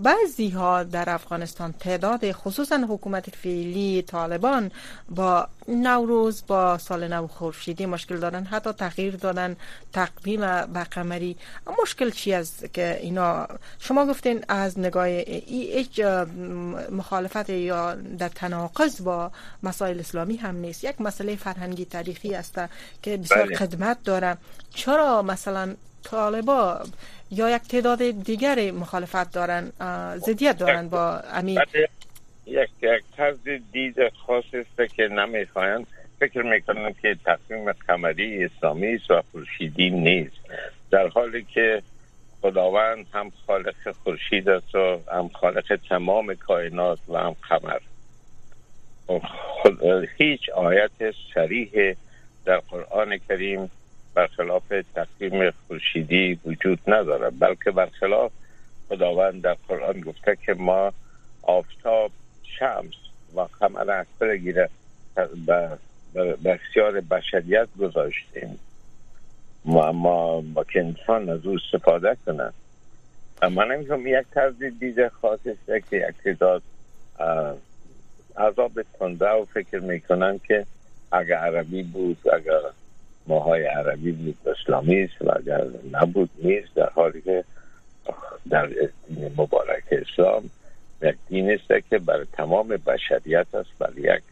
بعضی 0.02 0.48
ها 0.48 0.82
در 0.82 1.10
افغانستان 1.10 1.72
تعداد 1.72 2.32
خصوصا 2.32 2.86
حکومت 2.88 3.30
فعلی 3.30 4.02
طالبان 4.02 4.70
با 5.08 5.48
نوروز 5.68 6.42
با 6.46 6.78
سال 6.78 7.08
نو 7.08 7.26
خورشیدی 7.26 7.86
مشکل 7.86 8.16
دارن 8.16 8.44
حتی 8.44 8.72
تغییر 8.72 9.16
دادن 9.16 9.56
تقویم 9.92 10.60
قمری. 10.64 11.36
مشکل 11.82 12.10
چی 12.10 12.34
است 12.34 12.74
که 12.74 12.98
اینا؟ 13.02 13.48
شما 13.78 14.06
گفتین 14.06 14.44
از 14.48 14.78
نگاه 14.78 15.04
ای 15.04 15.86
مخالفت 16.90 17.50
یا 17.50 17.94
در 17.94 18.28
تناقض 18.28 19.02
با 19.02 19.30
مسائل 19.62 20.00
اسلامی 20.00 20.21
هم 20.30 20.56
نیست. 20.56 20.84
یک 20.84 21.00
مسئله 21.00 21.36
فرهنگی 21.36 21.84
تاریخی 21.84 22.34
است 22.34 22.60
که 23.02 23.16
بسیار 23.16 23.46
بله. 23.46 23.56
خدمت 23.56 24.04
داره. 24.04 24.36
چرا 24.74 25.22
مثلا 25.22 25.74
طالبا 26.04 26.80
یا 27.30 27.50
یک 27.50 27.62
تعداد 27.62 28.10
دیگر 28.10 28.70
مخالفت 28.70 29.32
دارن 29.32 29.72
زدیت 30.18 30.58
دارن 30.58 30.88
با 30.88 31.18
امین 31.32 31.60
یک 32.46 32.70
یک 32.82 33.02
طرز 33.16 33.36
دید 33.72 34.08
خاص 34.26 34.44
است 34.52 34.94
که 34.94 35.08
نمی‌خواین 35.08 35.86
فکر 36.20 36.42
می‌کنن 36.42 36.94
که 37.02 37.16
تصمیم 37.26 37.72
قمری 37.72 38.44
اسلامی 38.44 38.94
است 38.94 39.10
و 39.10 39.22
خورشیدی 39.32 39.90
نیست. 39.90 40.36
در 40.90 41.08
حالی 41.08 41.46
که 41.54 41.82
خداوند 42.42 43.06
هم 43.12 43.32
خالق 43.46 43.92
خورشید 44.04 44.48
است 44.48 44.74
و 44.74 45.00
هم 45.12 45.28
خالق 45.28 45.78
تمام 45.88 46.34
کائنات 46.34 46.98
و 47.08 47.18
هم 47.18 47.36
قمر. 47.48 47.78
هیچ 50.18 50.50
آیت 50.50 51.14
صریح 51.34 51.96
در 52.44 52.58
قرآن 52.58 53.18
کریم 53.28 53.70
برخلاف 54.14 54.74
تقویم 54.94 55.50
خورشیدی 55.50 56.40
وجود 56.46 56.78
نداره 56.86 57.30
بلکه 57.30 57.70
برخلاف 57.70 58.32
خداوند 58.88 59.42
در 59.42 59.56
قرآن 59.68 60.00
گفته 60.00 60.36
که 60.46 60.54
ما 60.54 60.92
آفتاب 61.42 62.10
شمس 62.42 62.94
و 63.34 63.40
قمر 63.40 63.90
اکبر 63.90 64.36
گیره 64.36 64.68
به 66.14 66.52
اختیار 66.52 67.00
بشریت 67.00 67.68
گذاشتیم. 67.78 68.58
ما, 69.64 69.92
ما 69.92 70.40
با 70.40 70.64
که 70.64 70.80
انسان 70.80 71.28
از 71.28 71.46
او 71.46 71.56
استفاده 71.64 72.16
کنن 72.26 72.52
من 73.42 73.68
نمیگم 73.68 74.06
یک 74.06 74.26
طرز 74.34 74.62
دید 74.80 75.08
خاص 75.08 75.40
که 75.66 75.96
یک 75.96 76.14
تعداد 76.24 76.62
عذاب 78.36 78.72
تنده 78.98 79.28
و 79.28 79.44
فکر 79.44 79.78
می‌کنن 79.78 80.40
که 80.48 80.66
اگر 81.12 81.36
عربی 81.36 81.82
بود 81.82 82.18
اگر 82.32 82.60
ماهای 83.26 83.64
عربی 83.64 84.12
بود 84.12 84.38
اسلامی 84.48 85.02
است 85.02 85.22
و 85.22 85.32
اگر 85.36 85.66
نبود 85.92 86.30
نیست 86.38 86.74
در 86.74 86.90
حالی 86.90 87.20
که 87.20 87.44
در 88.50 88.66
دین 89.08 89.32
مبارک 89.36 89.84
اسلام 89.90 90.50
یک 91.02 91.16
دین 91.28 91.50
است 91.50 91.88
که 91.90 91.98
برای 91.98 92.26
تمام 92.32 92.68
بشریت 92.68 93.54
است 93.54 93.70
برای 93.78 94.02
یک 94.02 94.22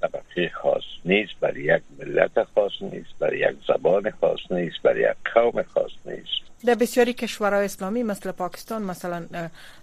طبقه 0.00 0.48
خاص 0.48 0.82
نیست 1.04 1.32
برای 1.40 1.62
یک 1.62 1.82
ملت 1.98 2.42
خاص 2.54 2.72
نیست 2.80 3.18
برای 3.18 3.38
یک 3.38 3.56
زبان 3.68 4.10
خاص 4.20 4.38
نیست 4.50 4.82
برای 4.82 5.00
یک 5.00 5.32
قوم 5.34 5.62
خاص 5.62 5.90
نیست 6.06 6.40
در 6.66 6.74
بسیاری 6.74 7.12
کشورهای 7.12 7.64
اسلامی 7.64 8.02
مثل 8.02 8.32
پاکستان 8.32 8.82
مثلا 8.82 9.26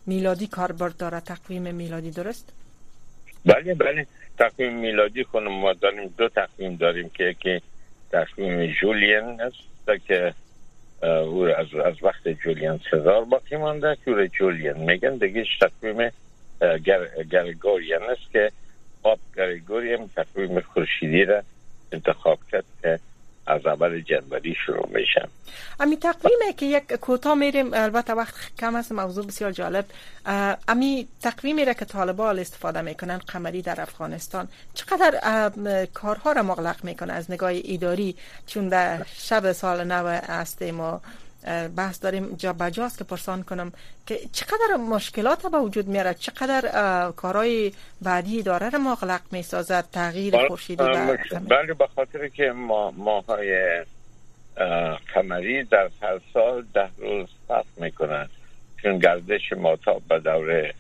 میلادی 0.06 0.48
کاربرد 0.48 0.98
داره 0.98 1.20
تقویم 1.20 1.76
میلادی 1.76 2.12
درست؟ 2.12 2.54
بله 3.48 3.74
بله. 3.74 4.06
تقویم 4.38 4.74
میلادی 4.74 5.24
خونم 5.24 5.52
ما 5.52 5.74
داریم 5.74 6.14
دو 6.18 6.30
تقویم 6.30 6.76
داریم 6.76 7.10
که 7.10 7.24
یکی 7.24 7.62
تقویم 8.12 8.66
جولین 8.82 9.42
است 9.42 10.08
که 10.08 10.34
او 11.02 11.44
از, 11.44 11.76
از 11.86 12.04
وقت 12.04 12.28
جولین 12.28 12.80
سزار 12.92 13.26
باقی 13.26 13.58
مانده. 13.58 13.98
که 14.06 14.30
جولین 14.40 14.74
میگن 14.74 15.18
دیگه 15.18 15.46
تقویم 15.60 16.12
گرگورین 17.32 18.04
است 18.10 18.32
که 18.32 18.52
پاپ 19.04 19.20
گرگوریم 19.38 20.08
تقویم 20.16 20.60
خورشیدی 20.60 21.26
را 21.26 21.42
انتخاب 21.92 22.40
کرد 22.52 22.66
که 22.82 23.00
از 23.48 23.66
اول 23.66 24.02
جنوری 24.02 24.56
شروع 24.66 24.90
میشم. 24.94 25.30
امی 25.80 25.98
تقویمه 25.98 26.54
که 26.58 26.66
یک 26.66 26.94
کوتاه 26.94 27.36
میریم 27.36 27.74
البته 27.74 28.14
وقت 28.14 28.36
کم 28.60 28.76
است 28.76 28.92
موضوع 28.92 29.26
بسیار 29.26 29.52
جالب. 29.52 29.86
امی 30.68 31.08
تقویمی 31.22 31.66
را 31.66 31.74
که 31.74 31.86
طالبان 31.86 32.40
استفاده 32.40 32.82
می‌کنن 32.82 33.18
قمری 33.18 33.62
در 33.62 33.82
افغانستان. 33.82 34.48
چقدر 34.74 35.52
کارها 35.94 36.32
را 36.32 36.44
مغلق 36.44 36.84
می‌کنه 36.84 37.14
از 37.14 37.32
نگاه 37.32 37.50
ایداری 37.50 38.16
چون 38.48 38.70
در 38.70 39.06
شب 39.18 39.52
سال 39.52 39.84
نو 39.84 40.08
هستیم 40.08 40.80
و 40.80 41.00
بحث 41.76 42.04
داریم 42.04 42.36
جا 42.36 42.54
بجاست 42.54 42.98
که 42.98 43.04
پرسان 43.04 43.44
کنم 43.44 43.74
که 44.06 44.20
چقدر 44.32 44.76
مشکلات 44.90 45.48
به 45.48 45.58
وجود 45.58 45.88
میاره؟ 45.88 46.14
چقدر 46.14 47.12
کارهای 47.12 47.72
بعدی 48.02 48.44
داره 48.44 48.70
رو 48.70 48.80
مغلق 48.80 49.22
می‌سازد؟ 49.32 49.86
تغییر 49.92 50.34
بله، 50.34 50.48
خورشیدی 50.48 50.84
بله 51.50 51.74
به 51.74 51.88
خاطر 51.96 52.28
که 52.28 52.52
ما 52.52 52.92
ماهای 52.92 53.84
قمری 55.14 55.64
در 55.64 55.90
هر 56.02 56.20
سال 56.34 56.66
ده 56.74 56.90
روز 56.98 57.28
فرق 57.48 57.66
می‌کنن 57.78 58.30
چون 58.82 59.00
گردش 59.00 59.54
ماتاب 59.54 60.02
به 60.10 60.20
دور 60.20 60.74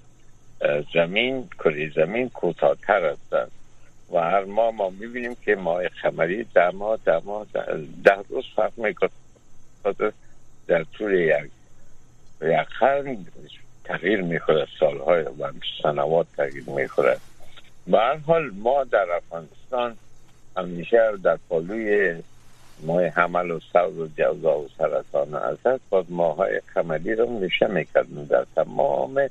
زمین 0.93 1.49
کره 1.59 1.91
زمین 1.95 2.29
کوتاهتر 2.29 3.05
هستند 3.05 3.51
و 4.11 4.19
هر 4.19 4.43
ماه 4.43 4.71
ما 4.71 4.89
می‌بینیم 4.89 5.35
که 5.35 5.55
ماه 5.55 5.87
قمری 5.87 6.43
در 6.43 6.71
ماه 6.71 6.99
در 7.05 7.19
ماه 7.25 7.45
ده 8.03 8.17
روز 8.29 8.45
فرق 8.55 8.73
می‌کنه. 8.77 9.09
در 10.67 10.83
طول 10.83 11.13
یک 11.13 11.51
یک 12.41 12.67
قرن 12.79 13.25
تغییر 13.83 14.21
می‌خوره 14.21 14.67
سالهای 14.79 15.23
و 15.23 15.51
سنوات 15.83 16.27
تغییر 16.37 16.63
می‌خوره 16.67 17.17
به 17.87 17.97
هر 17.97 18.17
حال 18.17 18.51
ما 18.55 18.83
در 18.83 19.11
افغانستان 19.11 19.97
همیشه 20.57 21.17
در 21.23 21.37
پالوی 21.49 22.15
ماه 22.83 23.05
حمل 23.05 23.51
و 23.51 23.59
سور 23.59 23.99
و 23.99 24.07
جوزا 24.17 24.59
و 24.59 24.69
سرطان 24.77 25.35
ازد 25.35 25.79
باز 25.89 26.05
ماهای 26.09 26.61
قمری 26.75 27.15
رو 27.15 27.39
نشه 27.39 27.67
می‌کردن 27.67 28.23
در 28.23 28.45
تمام 28.55 29.29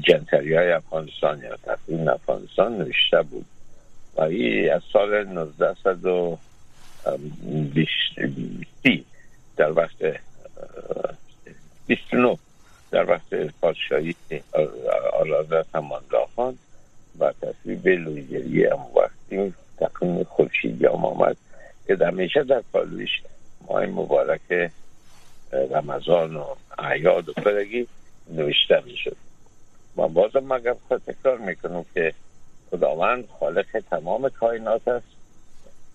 جنتری 0.00 0.54
های 0.54 0.72
افغانستان 0.72 1.38
یا 1.38 1.56
تقویم 1.56 2.08
افغانستان 2.08 2.76
نوشته 2.78 3.22
بود. 3.22 3.46
و 4.16 4.22
این 4.22 4.72
از 4.72 4.82
سال 4.92 5.14
1900 5.14 6.06
بیستی 7.74 9.04
در 9.56 9.72
وقت 9.72 10.20
29 11.86 12.38
در 12.90 13.10
وقت 13.10 13.34
پادشاهی 13.60 14.14
آلازت 15.12 15.74
همانگاه 15.74 16.28
خان 16.36 16.58
و 17.18 17.32
تصویب 17.42 17.88
لویجری 17.88 18.64
هم 18.64 18.78
وقتی 18.96 19.54
تقنیم 19.78 20.24
خورشیدی 20.24 20.86
هم 20.86 21.04
آمد. 21.04 21.36
که 21.86 21.96
همیشه 22.06 22.42
در 22.42 22.62
پالویش 22.72 23.22
ماه 23.68 23.86
مبارک 23.86 24.70
رمضان 25.52 26.36
و 26.36 26.44
عیاد 26.78 27.28
و 27.28 27.32
فرگی 27.32 27.86
نوشته 28.30 28.82
می 28.86 28.96
شد 28.96 29.16
ما 29.96 30.08
بازم 30.08 30.52
مگر 30.54 30.74
تکرار 31.06 31.38
می‌کنم 31.38 31.84
که 31.94 32.14
خداوند 32.70 33.28
خالق 33.40 33.82
تمام 33.90 34.28
کائنات 34.28 34.88
است. 34.88 35.21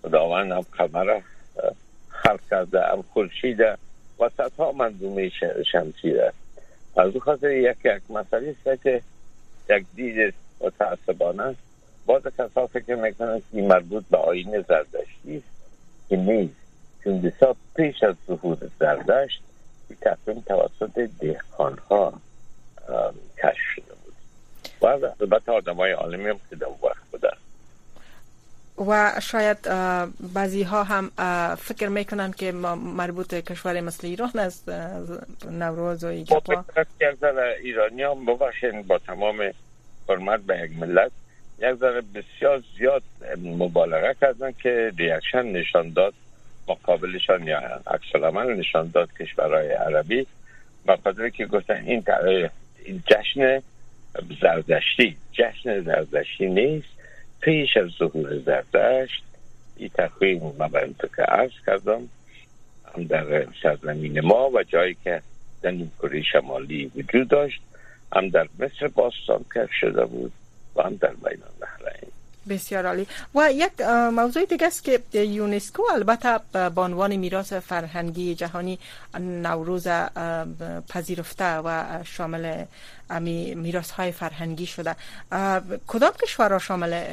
خداوند 0.01 0.51
هم 0.51 0.61
قمر 0.61 1.19
خلق 2.09 2.39
کرده 2.49 2.81
هم 2.81 3.01
خورشید 3.13 3.59
و 4.19 4.29
صدها 4.37 4.71
منظومه 4.71 5.31
شمسی 5.71 6.11
ده 6.11 6.33
از 6.97 7.13
او 7.13 7.19
خاطر 7.19 7.51
یک 7.51 7.77
یک 7.85 8.01
مسئله 8.09 8.55
است 8.65 8.83
که 8.83 9.01
یک 9.69 9.85
دید 9.95 10.33
متعصبانه 10.61 11.55
باز 12.05 12.21
کسا 12.37 12.67
فکر 12.67 12.95
می‌کنن 12.95 13.41
که 13.51 13.61
مربوط 13.61 14.03
به 14.11 14.17
آین 14.17 14.61
زردشتی 14.61 15.37
است. 15.37 15.57
که 16.09 16.15
نیست. 16.15 16.55
چون 17.03 17.21
بسیار 17.21 17.55
پیش 17.75 18.03
از 18.03 18.15
ظهور 18.27 18.57
زردشت 18.79 19.41
تقویم 20.01 20.43
توسط 20.47 21.09
دهخان 21.19 21.77
ها 21.77 22.13
کشف 23.37 23.67
شده 23.75 23.93
بود. 24.03 24.13
و 24.81 24.85
البته 25.21 25.51
آدم 25.51 25.75
های 25.75 25.91
عالمی 25.91 26.29
هم 26.29 26.39
که 26.49 26.55
در 26.55 26.67
وقت 26.67 27.06
و 28.77 29.11
شاید 29.21 29.61
بعضی 30.33 30.63
ها 30.63 30.83
هم 30.83 31.11
فکر 31.55 31.87
می‌کنن 31.87 32.31
که 32.31 32.51
مربوط 32.51 33.33
کشور 33.33 33.81
مثل 33.81 34.07
ایران 34.07 34.31
است 34.35 34.69
نوروز 35.51 36.03
و 36.03 36.07
ایگپا 36.07 36.65
ایرانی 37.61 38.03
هم 38.03 38.25
ببخشین 38.25 38.81
با 38.81 38.97
تمام 38.97 39.51
حرمت 40.09 40.39
به 40.39 40.57
یک 40.57 40.71
ملت 40.79 41.11
یک 41.59 41.73
ذره 41.73 42.01
بسیار 42.01 42.63
زیاد 42.77 43.03
مبالغه 43.43 44.15
کردن 44.21 44.51
که 44.51 44.91
ریاکشن 44.97 45.45
نشان 45.45 45.93
داد 45.93 46.13
مقابلشان 46.67 47.47
یا 47.47 47.59
عکس 47.87 48.15
نشان 48.57 48.91
داد 48.93 49.09
کشورهای 49.19 49.69
عربی. 49.69 50.27
به 50.85 51.31
که 51.31 51.45
گفتن 51.45 51.83
این 51.85 52.03
جشن 53.07 53.61
زردشتی 54.41 55.17
جشن 55.31 55.81
زردشتی 55.81 56.45
نیست. 56.45 56.96
پیش 57.39 57.77
از 57.77 57.89
ظهور 57.89 58.39
زردشت 58.39 59.23
این 59.75 59.89
تقویم 59.89 60.41
من 60.59 60.95
که 61.15 61.21
عرض 61.21 61.51
کردم. 61.65 62.09
هم 62.95 63.03
در 63.03 63.47
سرزمین 63.63 64.19
ما 64.19 64.49
و 64.49 64.63
جایی 64.63 64.97
که 65.03 65.21
در 65.61 65.73
کره 66.01 66.21
شمالی 66.21 66.91
وجود 66.95 67.27
داشت. 67.27 67.61
هم 68.15 68.29
در 68.29 68.47
مصر 68.59 68.87
باستان 68.87 69.45
کف 69.55 69.69
شده 69.79 70.05
بود 70.05 70.31
و 70.75 70.81
هم 70.81 70.95
در 70.95 71.13
بین 71.13 71.43
النهرین 71.43 72.06
بسیار 72.49 72.85
عالی. 72.85 73.07
و 73.35 73.49
یک 73.51 73.81
موضوع 74.13 74.45
دیگه 74.45 74.67
است 74.67 74.83
که 74.83 75.19
یونسکو 75.19 75.83
البته 75.93 76.39
به 76.53 76.81
عنوان 76.81 77.15
میراث 77.15 77.53
فرهنگی 77.53 78.35
جهانی 78.35 78.79
نوروز 79.19 79.87
پذیرفته 80.89 81.57
و 81.57 81.99
شامل 82.03 82.65
امی 83.09 83.55
میراث 83.55 83.91
های 83.91 84.11
فرهنگی 84.11 84.65
شده. 84.65 84.95
کدام 85.87 86.11
کشورها 86.23 86.59
شامل 86.59 87.03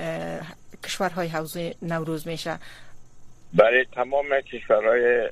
کشورهای 0.84 1.28
حوزه 1.28 1.74
نوروز 1.82 2.28
میشه؟ 2.28 2.58
برای 3.52 3.84
تمام 3.92 4.40
کشورهای 4.52 5.28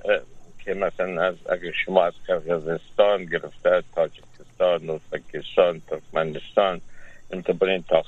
که 0.64 0.74
مثلا 0.74 1.22
از 1.22 1.34
اگر 1.50 1.72
شما 1.84 2.04
از 2.04 2.12
قرقیزستان 2.26 3.24
گرفته 3.24 3.82
تاجیکستان 3.94 4.90
ازبکستان 4.90 5.82
ترکمنستان 5.88 6.80
برین 7.60 7.84
تا 7.88 8.02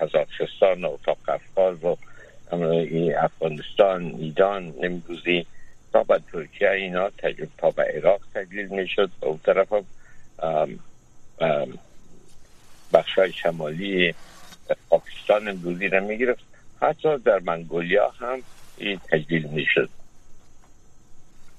قزاقستان 0.00 0.84
و 0.84 0.96
تا 1.04 1.16
قفقاز 1.28 1.84
و 1.84 1.96
افغانستان 3.18 4.04
ایران 4.04 4.74
نمروزی 4.82 5.46
تا 5.92 6.02
به 6.02 6.20
ترکیه 6.32 6.70
اینا 6.70 7.10
تجربه 7.10 7.48
تا 7.58 7.70
به 7.70 7.82
عراق 7.82 8.20
تجلیل 8.34 8.66
می‌شد. 8.66 9.10
و 9.20 9.26
اون 9.26 9.38
طرف 9.38 9.72
بخش 12.92 13.18
های 13.18 13.32
شمالی 13.32 14.14
پاکستان 14.90 15.48
امروزی 15.48 15.88
را 15.88 16.00
می‌گرفت. 16.00 16.44
حتی 16.80 17.18
در 17.18 17.38
منگولیا 17.38 18.10
هم 18.10 18.42
این 18.76 19.00
تجلیل 19.12 19.46
می‌شد. 19.46 19.88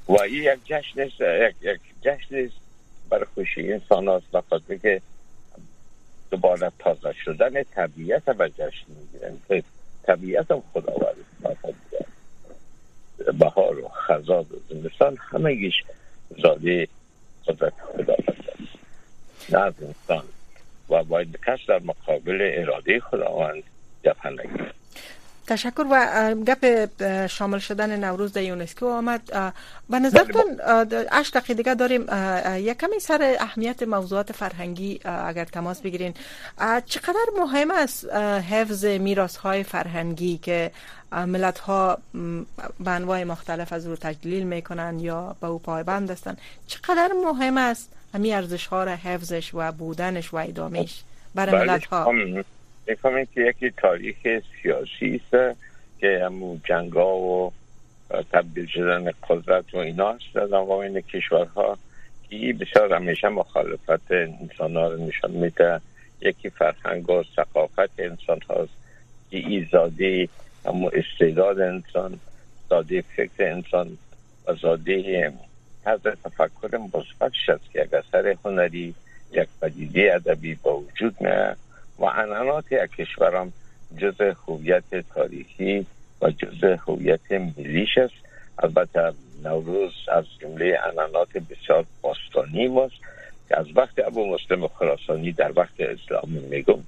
و 0.07 0.21
این 0.21 0.43
یک 0.43 0.59
جشن 0.65 1.01
است 1.01 1.21
یک, 1.21 1.55
یک 1.61 1.79
جشن 2.01 2.35
است 2.35 2.55
برای 3.09 3.25
خوشی 3.35 3.73
انسان 3.73 4.07
هاست. 4.07 4.31
بخاطر 4.31 4.75
که 4.75 5.01
دوباره 6.31 6.71
تازه 6.79 7.13
شدن 7.13 7.63
طبیعت 7.63 8.23
و 8.27 8.47
جشن 8.47 8.85
می‌گیرن. 8.87 9.37
که 9.47 9.63
طبیعت 10.03 10.51
هم 10.51 10.63
خداوند 10.73 11.15
بهار 13.39 13.79
و 13.79 13.89
خزاد 13.89 14.51
و 14.51 14.59
زمستان 14.69 15.17
همه 15.19 15.71
زاده 16.41 16.87
قدرت 17.47 17.73
خداوند 17.73 18.47
نه 19.49 19.59
از 19.59 19.73
انسان. 19.81 20.23
و 20.89 21.03
باید 21.03 21.39
کس 21.45 21.59
در 21.67 21.79
مقابل 21.79 22.51
اراده 22.53 22.99
خداوند 22.99 23.63
جبهه 24.03 24.29
نگیرد. 24.29 24.66
تشکر 25.47 25.85
و 25.91 26.35
گپ 26.47 27.27
شامل 27.27 27.59
شدن 27.59 28.03
نوروز 28.05 28.33
در 28.33 28.41
یونسکو 28.41 28.85
آمد. 28.85 29.21
به 29.89 29.99
نظرتون 29.99 30.59
اش 31.11 31.29
دقیقه 31.29 31.53
دیگه 31.53 31.75
داریم. 31.75 32.01
یک 32.55 32.77
کمی 32.77 32.99
سر 32.99 33.35
اهمیت 33.39 33.83
موضوعات 33.83 34.31
فرهنگی 34.31 34.99
اگر 35.05 35.45
تماس 35.45 35.81
بگیرین. 35.81 36.13
چقدر 36.85 37.25
مهم 37.37 37.71
است 37.71 38.13
حفظ 38.51 38.85
میراث 38.85 39.37
های 39.37 39.63
فرهنگی 39.63 40.37
که 40.37 40.71
ملت 41.11 41.59
ها 41.59 41.97
به 42.79 42.91
انواع 42.91 43.23
مختلف 43.23 43.73
از 43.73 43.87
رو 43.87 43.95
تجلیل 43.95 44.43
می‌کنن 44.43 44.99
یا 44.99 45.35
به 45.41 45.47
او 45.47 45.59
پایبند 45.59 46.11
هستن؟ 46.11 46.37
چقدر 46.67 47.11
مهم 47.25 47.57
است 47.57 47.89
همین 48.13 48.35
ارزش 48.35 48.67
ها 48.67 48.83
را 48.83 48.95
حفظش 48.95 49.51
و 49.53 49.71
بودنش 49.71 50.33
و 50.33 50.37
ادامهش 50.37 51.03
برای 51.35 51.55
بله، 51.55 51.65
ملت 51.65 51.85
ها 51.85 52.13
می‌فهمید 52.87 53.29
که 53.31 53.41
یکی 53.41 53.71
تاریخ 53.71 54.17
سیاسی 54.61 55.21
است 55.33 55.57
که 55.99 56.21
همون 56.25 56.61
جنگا 56.63 57.15
و 57.15 57.53
تبدیل 58.31 58.65
شدن 58.65 59.11
قدرت 59.29 59.73
و 59.73 59.77
اینا 59.77 60.09
است 60.09 60.33
در 60.33 60.55
این 60.55 61.01
کشورها 61.01 61.77
که 62.29 62.53
بسیار 62.53 62.93
همیشه 62.93 63.29
مخالفت 63.29 64.11
انسان 64.11 64.75
ها 64.75 64.87
رو 64.87 65.05
نشان 65.05 65.31
میده. 65.31 65.81
یکی 66.21 66.49
فرهنگ 66.49 67.09
و 67.09 67.23
ثقافت 67.35 67.99
انسان 67.99 68.39
هاست 68.49 68.71
که 69.31 69.37
ایزاده 69.37 70.29
همون 70.65 70.91
استعداد 70.93 71.59
انسان 71.59 72.19
زاده 72.69 73.01
فکر 73.01 73.31
انسان 73.39 73.97
و 74.47 74.53
زاده 74.53 75.33
طرز 75.83 76.01
تفکر 76.01 76.77
مثبتش 76.77 77.49
است 77.49 77.71
که 77.73 77.81
یک 77.81 77.93
اثر 77.93 78.35
هنری 78.45 78.93
یک 79.31 79.47
پدیده 79.61 80.11
ادبی 80.15 80.55
با 80.55 80.77
وجود 80.77 81.15
میاد 81.19 81.57
و 81.99 82.05
انانات 82.05 82.71
یک 82.71 82.91
کشورم 82.91 83.53
جز 83.97 84.21
هویت 84.47 84.95
تاریخی 85.13 85.85
و 86.21 86.31
جز 86.31 86.63
هویت 86.87 87.31
ملیش 87.31 87.97
است. 87.97 88.13
البته 88.59 89.13
نوروز 89.43 89.93
از 90.11 90.25
جمله 90.41 90.79
انانات 90.83 91.37
بسیار 91.37 91.85
باستانی 92.01 92.67
ماست 92.67 92.95
که 93.49 93.59
از 93.59 93.65
وقت 93.75 93.99
ابو 93.99 94.33
مسلم 94.33 94.67
خراسانی 94.67 95.31
در 95.31 95.51
وقت 95.55 95.79
اسلام 95.79 96.29
میگم 96.49 96.79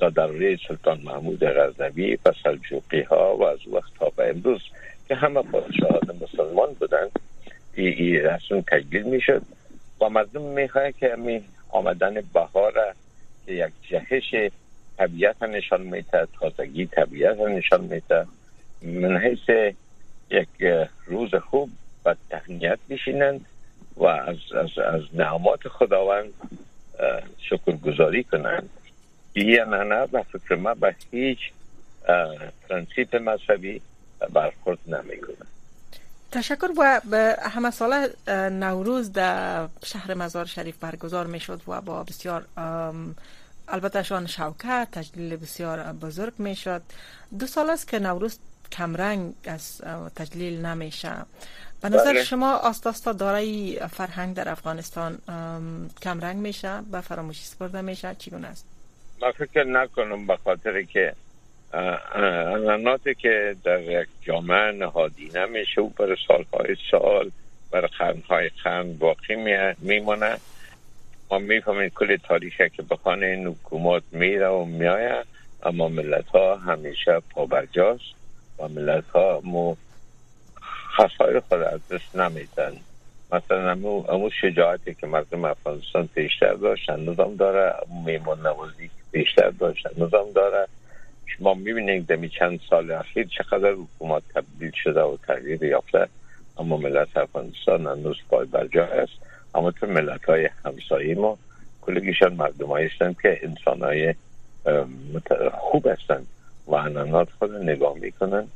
تا 0.00 0.10
در 0.10 0.26
روی 0.26 0.58
سلطان 0.68 1.00
محمود 1.04 1.44
غزنوی 1.44 2.18
و 2.24 2.32
سلجوقی 2.42 3.02
ها 3.02 3.36
و 3.36 3.44
از 3.44 3.58
وقت 3.72 3.90
تا 3.98 4.12
به 4.16 4.30
امروز 4.30 4.60
که 5.08 5.14
همه 5.14 5.42
پادشاهان 5.42 6.18
مسلمان 6.20 6.72
بودند 6.72 7.10
این 7.74 8.16
رسم 8.16 8.60
تجلیل 8.60 9.02
می‌شد 9.02 9.42
و 10.00 10.08
مردم 10.08 10.42
می‌خواه 10.42 10.92
که 10.92 11.14
می 11.18 11.44
آمدن 11.68 12.14
بهار 12.34 12.94
یک 13.50 13.72
جهش 13.90 14.50
طبیعت 14.98 15.42
نشان 15.42 15.80
میده 15.80 16.28
تازگی 16.40 16.86
طبیعت 16.86 17.38
نشان 17.38 17.80
میده 17.80 18.26
من 18.82 19.16
حیث 19.16 19.74
یک 20.30 20.48
روز 21.06 21.34
خوب 21.34 21.70
و 22.04 22.14
تهنیت 22.30 22.78
بشینند 22.90 23.46
و 23.96 24.04
از, 24.04 24.36
از, 24.56 24.78
از 24.78 25.02
نعمات 25.12 25.68
خداوند 25.68 26.32
شکر 27.38 27.72
گذاری 27.72 28.24
کنند. 28.24 28.70
این 29.32 29.60
نه 29.60 30.06
به 30.06 30.22
فکر 30.22 30.54
ما 30.54 30.74
به 30.74 30.94
هیچ 31.10 31.38
پرنسیپ 32.68 33.16
مذهبی 33.16 33.80
برخورد 34.32 34.78
نمی‌کنه 34.86 35.46
تشکر 36.32 36.68
و 36.76 37.00
همه 37.42 37.70
ساله 37.70 38.08
نوروز 38.50 39.12
در 39.12 39.68
شهر 39.84 40.14
مزار 40.14 40.44
شریف 40.44 40.76
برگزار 40.76 41.26
می 41.26 41.40
شد 41.40 41.60
و 41.68 41.80
با 41.80 42.04
بسیار 42.04 42.44
البته 43.70 44.02
شان 44.02 44.26
شوکت 44.26 44.88
تجلیل 44.92 45.36
بسیار 45.36 45.92
بزرگ 45.92 46.32
می 46.38 46.56
شد 46.56 46.82
دو 47.38 47.46
سال 47.46 47.70
است 47.70 47.88
که 47.88 47.98
نوروز 47.98 48.38
کمرنگ 48.72 49.34
از 49.44 49.80
تجلیل 50.16 50.66
نمیشه. 50.66 51.12
به 51.82 51.88
نظر 51.88 52.12
بله. 52.12 52.24
شما 52.24 52.56
آستاستا 52.56 53.12
دارای 53.12 53.80
فرهنگ 53.92 54.36
در 54.36 54.48
افغانستان 54.48 55.18
کمرنگ 56.02 56.36
میشه 56.36 56.80
به 56.92 57.00
فراموشی 57.00 57.44
سپرده 57.44 57.80
میشه؟ 57.80 58.14
چگونه 58.18 58.48
است؟ 58.48 58.66
ما 59.22 59.32
فکر 59.32 59.64
نکنم 59.64 60.26
به 60.26 60.36
خاطر 60.44 60.82
که 60.82 61.14
اناناتی 62.14 63.14
که 63.14 63.56
در 63.64 63.80
یک 63.80 64.08
جامعه 64.22 64.72
نهادی 64.72 65.30
نمیشه 65.34 65.80
و 65.80 65.88
برای 65.88 66.16
سالهای 66.28 66.76
سال 66.90 67.30
برای 67.70 67.88
خرنهای 67.88 68.50
خرن 68.62 68.92
باقی 68.92 69.36
میمونه. 69.78 70.36
ما 71.30 71.38
می‌فهمیم 71.38 71.88
کل 71.88 72.16
تاریخی 72.16 72.70
که 72.70 72.82
بخانه 72.82 73.26
این 73.26 73.46
حکومت 73.46 74.02
میره 74.12 74.48
و 74.48 74.64
میایه 74.64 75.24
اما 75.62 75.88
ملت 75.88 76.26
ها 76.26 76.56
همیشه 76.56 77.22
پابرجاست 77.30 78.14
و 78.58 78.68
ملت 78.68 79.08
ها 79.08 79.40
مو 79.44 79.76
خصای 80.96 81.40
خود 81.40 81.60
از 81.60 81.80
دست 81.88 82.16
نمیدن. 82.16 82.72
مثلا 83.32 83.70
امو, 84.08 84.30
شجاعتی 84.40 84.94
که 84.94 85.06
مردم 85.06 85.44
افغانستان 85.44 86.06
پیشتر 86.14 86.52
داشتن 86.52 87.00
نظام 87.00 87.36
داره. 87.36 87.74
میمون 88.06 88.46
نوازی 88.46 88.90
بیشتر 89.10 89.50
داشتن 89.50 89.90
نظام 89.96 90.32
داره. 90.32 90.66
شما 91.26 91.54
می‌بینید 91.54 92.06
دمی 92.06 92.28
چند 92.28 92.60
سال 92.70 92.90
اخیر 92.90 93.26
چقدر 93.38 93.72
حکومت 93.72 94.22
تبدیل 94.34 94.72
شده 94.84 95.00
و 95.00 95.16
تغییر 95.26 95.62
یافته 95.62 96.08
اما 96.58 96.76
ملت 96.76 97.16
افغانستان 97.16 97.86
هنوز 97.86 98.16
پای 98.28 98.46
است. 98.78 99.29
اما 99.54 99.70
تو 99.70 99.86
ملت 99.86 100.24
های 100.24 100.48
همسایی 100.64 101.14
ما 101.14 101.38
کلگیشان 101.82 102.34
مردم 102.34 102.76
هستند 102.76 103.16
که 103.22 103.40
انسان 103.42 103.82
های 103.82 104.14
خوب 105.60 105.86
هستند 105.86 106.26
و 106.66 106.74
انانات 106.74 107.28
خود 107.38 107.54
نگاه 107.54 107.94
می‌کنن 107.98 108.46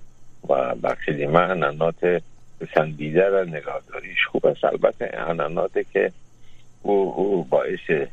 و 0.49 0.75
بخشی 0.75 1.27
ما 1.27 1.41
انانات 1.41 2.23
پسندیده 2.61 3.31
و 3.31 3.45
نگاهداریش 3.45 4.27
خوب 4.31 4.47
است. 4.47 4.65
البته 4.65 5.11
اناناتی 5.15 5.85
که 5.93 6.13
او, 6.83 7.15
او 7.17 7.45
باعث 7.45 8.09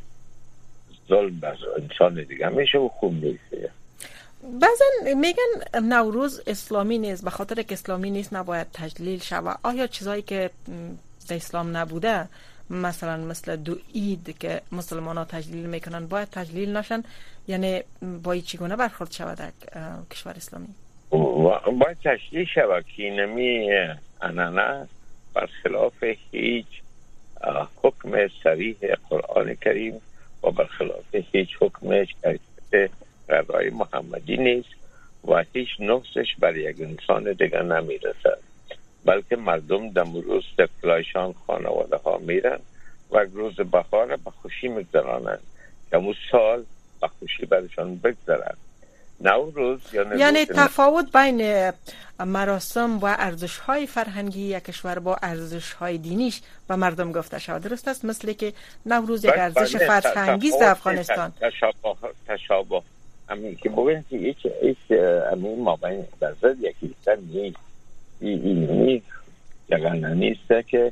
ظلم 1.08 1.40
بر 1.40 1.58
انسان 1.78 2.24
دیگه 2.24 2.50
میشه 2.50 2.78
و 2.78 2.88
خوب 2.88 3.14
نیست. 3.14 3.72
بعضا 4.44 5.16
میگن 5.16 5.80
نوروز 5.84 6.42
اسلامی 6.48 6.98
نیست 6.98 7.24
به 7.24 7.30
خاطر 7.30 7.62
که 7.62 7.74
اسلامی 7.74 8.12
نیست 8.12 8.34
نباید 8.34 8.68
تجلیل 8.74 9.20
شود. 9.20 9.60
آیا 9.64 9.88
چیزایی 9.88 10.22
که 10.22 10.50
در 11.30 11.36
اسلام 11.36 11.78
نبوده 11.78 12.28
مثلا 12.72 13.18
مثل 13.18 13.56
دو 13.56 13.76
اید 13.94 14.38
که 14.40 14.62
مسلمان 14.72 15.18
ها 15.18 15.26
تجلیل 15.26 15.66
می‌کنن 15.66 16.08
باید 16.08 16.28
تجلیل 16.32 16.78
نشن. 16.78 17.04
یعنی 17.48 17.82
باید 18.24 18.44
چگونه 18.44 18.76
برخورد 18.76 19.12
شود 19.12 19.38
در 19.38 19.52
کشور 20.12 20.34
اسلامی؟ 20.38 20.68
باید 21.80 21.98
تجلیل 22.04 22.46
شود. 22.46 22.86
که 22.96 23.04
نمی 23.04 23.70
انانه 24.22 24.88
برخلاف 25.34 26.04
هیچ 26.32 26.66
حکم 27.84 28.28
سریح 28.44 28.78
قرآن 29.10 29.56
کریم 29.56 30.02
و 30.44 30.52
برخلاف 30.52 31.16
هیچ 31.32 31.50
حکم 31.60 32.06
شریعت 32.06 32.92
رضای 33.30 33.70
محمدی 33.70 34.38
نیست 34.38 34.70
و 35.28 35.44
هیچ 35.54 35.70
نفسش 35.80 36.36
بر 36.40 36.58
یک 36.58 36.82
انسان 36.82 37.34
دیگر 37.34 37.62
نمی‌رسد. 37.62 38.51
بلکه 39.06 39.36
مردم 39.36 39.90
در 39.90 40.04
روز 40.04 40.44
دفلایشان 40.58 41.36
خانواده 41.48 41.98
ها 41.98 42.18
میرن 42.18 42.60
و 43.12 43.18
روز 43.34 43.56
بهار 43.56 44.16
به 44.16 44.32
خوشی 44.42 44.68
میگذرانند. 44.68 45.40
که 45.90 45.98
اون 45.98 46.16
سال 46.32 46.64
به 47.02 47.08
خوشی 47.08 47.46
برشان 47.46 47.96
بگذرند 47.96 48.58
نوروز 49.22 49.80
یعنی 50.18 50.46
تفاوت 50.46 51.18
بین 51.18 51.72
مراسم 52.20 52.98
و 52.98 53.06
ارزش 53.06 53.58
های 53.58 53.88
فرهنگی 53.88 54.42
یک 54.42 54.64
کشور 54.64 55.00
با 55.00 55.18
ارزش 55.22 55.74
های 55.74 55.98
دینیش 55.98 56.42
به 56.68 56.76
مردم 56.76 57.12
گفته 57.12 57.40
شود. 57.40 57.62
درست 57.62 57.88
است؟ 57.88 58.06
مثل 58.06 58.34
که 58.34 58.54
نوروز 58.86 59.26
یک 59.26 59.32
بله، 59.32 59.42
ارزش 59.42 59.76
بله، 59.76 60.00
فرهنگی 60.00 60.52
در 60.52 60.70
افغانستان 60.70 61.34
تشابه 61.42 61.98
تشابه. 62.28 62.82
همین 63.30 63.56
که 63.56 63.70
بگوین 63.70 64.06
که 64.10 64.18
هیچ 64.18 64.38
هیچ 64.62 64.92
همین 65.32 65.64
ما 65.64 65.76
بین 65.76 66.06
در 66.20 66.32
ضد 66.32 66.64
یکی 66.64 66.96
نیست 67.34 67.58
این 68.22 68.70
نیست 68.72 69.06
نیست 70.16 70.68
که 70.68 70.92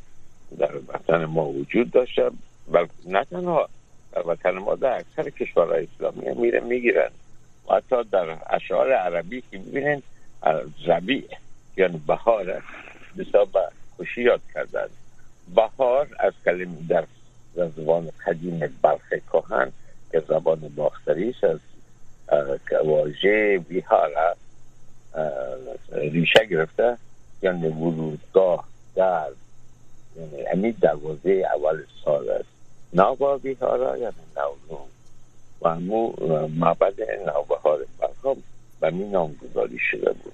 در 0.57 0.75
وطن 0.75 1.25
ما 1.25 1.45
وجود 1.45 1.91
داشته 1.91 2.31
بلکه 2.71 2.91
نه 3.05 3.23
تنها 3.23 3.69
در 4.11 4.27
وطن 4.27 4.51
ما 4.51 4.75
در 4.75 4.97
اکثر 4.97 5.29
کشورهای 5.29 5.87
اسلامی 5.95 6.41
میره 6.41 6.59
می‌گیرن. 6.59 7.09
و 7.69 7.75
حتی 7.75 7.95
در 8.11 8.37
اشعار 8.49 8.91
عربی 8.91 9.43
که 9.51 9.57
ببینین 9.57 10.03
زبیع 10.87 11.27
یعنی 11.77 12.01
بهار 12.07 12.63
حساب 13.17 13.49
خوشی 13.97 14.21
یاد 14.21 14.41
کردن. 14.53 14.87
بهار 15.55 16.07
از 16.19 16.33
کلمه 16.45 16.77
در 16.87 17.05
زبان 17.55 18.09
قدیم 18.27 18.59
بلخ 18.81 19.09
کهن 19.31 19.71
که 20.11 20.19
زبان 20.19 20.71
باختری 20.75 21.35
از 21.43 21.59
واژه 22.85 23.59
بیهار 23.69 24.11
ریشه 25.91 26.45
گرفته. 26.45 26.97
یعنی 27.41 27.67
ورودگاه 27.67 28.63
در 28.95 29.27
یعنی 30.15 30.43
همین 30.51 30.75
دروازه 30.81 31.47
اول 31.55 31.83
سال 32.05 32.29
است. 32.29 32.49
نوبا 32.93 33.37
بیهارا 33.37 33.97
یعنی 33.97 34.13
نوروز 34.37 34.87
و 35.61 35.69
همو 35.69 36.13
معبد 36.47 37.01
نوبهار 37.27 37.85
برخم 37.99 38.43
به 38.79 38.91
می 38.91 39.05
نامگذاری 39.09 39.79
شده 39.79 40.13
بود. 40.13 40.33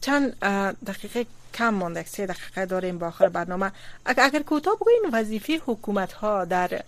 چند 0.00 0.38
دقیقه 0.86 1.26
کم 1.54 1.74
مانده 1.74 2.04
سه 2.04 2.26
دقیقه 2.26 2.66
داریم 2.66 2.98
با 2.98 3.06
آخر 3.06 3.28
برنامه. 3.28 3.72
اگر 4.06 4.42
کوتاه 4.42 4.76
بگوین 4.76 5.10
وظیفه 5.12 5.60
حکومت 5.66 6.12
ها 6.12 6.44
در 6.44 6.82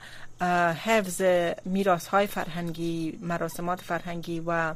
حفظ 0.84 1.22
میراث 1.64 2.06
های 2.06 2.26
فرهنگی 2.26 3.18
مراسمات 3.22 3.80
فرهنگی 3.80 4.42
و 4.46 4.74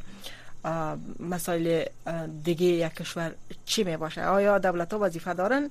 مسائل 1.21 1.85
دیگه 2.45 2.67
یک 2.67 2.95
کشور 2.95 3.33
چی 3.65 3.85
می 3.85 3.97
باشه؟ 3.97 4.25
آیا 4.25 4.59
دولت 4.59 4.93
ها 4.93 4.99
وظیفه 4.99 5.35
دارن 5.35 5.71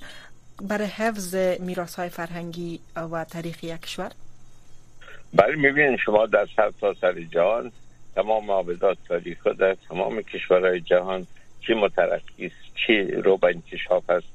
برای 0.62 0.88
حفظ 0.88 1.36
میراث 1.36 1.96
های 1.96 2.10
فرهنگی 2.10 2.80
و 3.12 3.26
تاریخی 3.26 3.68
یک 3.68 3.82
کشور؟ 3.82 4.12
بله 5.34 5.56
می‌بینید 5.56 6.00
شما 6.00 6.26
در 6.26 6.48
سر 6.56 6.72
تا 6.82 6.94
سر 7.02 7.22
جهان 7.22 7.72
تمام 8.16 8.50
آبدات 8.50 8.98
تاریخ 9.08 9.48
در 9.48 9.78
تمام 9.90 10.22
کشورهای 10.22 10.82
جهان 10.82 11.28
چی 11.68 11.74
مترقی 11.74 12.46
است 12.46 12.76
چی 12.76 13.12
رو 13.12 13.38
به 13.38 13.48
انکشاف 13.48 14.10
است؟ 14.10 14.28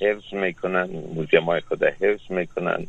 حفظ 0.00 0.34
می‌کنن 0.34 0.88
موزیم 1.14 1.42
های 1.42 1.60
خود 1.60 1.84
حفظ 1.84 2.30
می‌کنن 2.30 2.86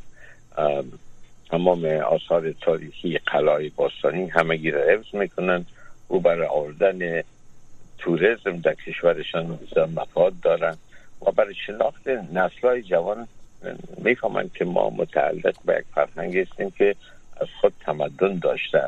تمام 1.49 1.85
آثار 1.85 2.51
تاریخی 2.51 3.17
قلعه 3.17 3.71
باستانی 3.75 4.27
همه 4.27 4.71
را 4.71 4.81
حفظ 4.93 5.15
می‌کنن. 5.15 5.65
و 6.09 6.19
برای 6.19 6.47
آوردن 6.47 7.23
توریسم 7.97 8.57
در 8.57 8.73
کشورشان 8.73 9.59
مفاد 9.95 10.33
دارن 10.39 10.77
و 11.21 11.31
برای 11.31 11.55
شناخت 11.67 12.07
نسل 12.07 12.67
های 12.67 12.81
جوان 12.81 13.27
می‌فهمند 13.97 14.53
که 14.53 14.65
ما 14.65 14.89
متعلق 14.89 15.55
به 15.65 15.73
یک 15.79 15.85
فرهنگ 15.95 16.37
هستیم 16.37 16.71
که 16.71 16.95
از 17.37 17.47
خود 17.61 17.73
تمدن 17.79 18.39
داشته. 18.39 18.81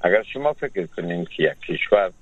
اگر 0.00 0.22
شما 0.22 0.52
فکر 0.52 0.86
کنید 0.86 1.28
که 1.28 1.42
یک 1.42 1.60
کشور 1.60 2.12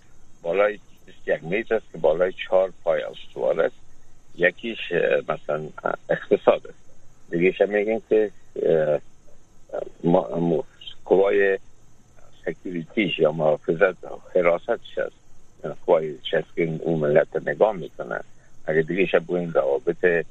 بالای 0.43 0.79
یک 1.27 1.45
میز 1.45 1.73
است 1.73 1.93
که 1.93 1.99
بالای 1.99 2.33
چهار 2.33 2.73
پای 2.85 3.03
استوار 3.03 3.61
است 3.61 3.77
یکیش 4.37 4.93
مثلا 5.29 5.69
اقتصاد 6.11 6.67
است. 6.67 6.79
دیگه 7.31 7.67
میگن 7.67 8.01
که 8.09 8.31
قوای 11.05 11.59
سکیوریتیش 12.49 13.19
یا 13.19 13.33
محافظت 13.33 13.97
حراستش 14.35 14.99
است 14.99 15.17
قوای 15.87 16.15
هست 16.33 16.55
که 16.57 16.79
اون 16.83 16.99
ملت 17.01 17.49
نگاه 17.49 17.77
می‌کنن 17.77 18.21
اگه 18.67 18.83
دیگه 18.83 19.07
شب 19.07 19.25
بگوین 19.25 19.53
روابط 19.53 20.25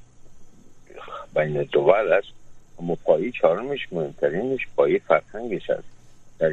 بین 1.35 1.63
دول 1.71 2.13
است 2.13 2.27
اما 2.79 2.95
پایی 2.95 3.31
چهارمش 3.31 3.87
مهمترینش 3.91 4.67
پایی 4.75 4.99
فرهنگش 4.99 5.69
است 5.69 5.83
در 6.39 6.51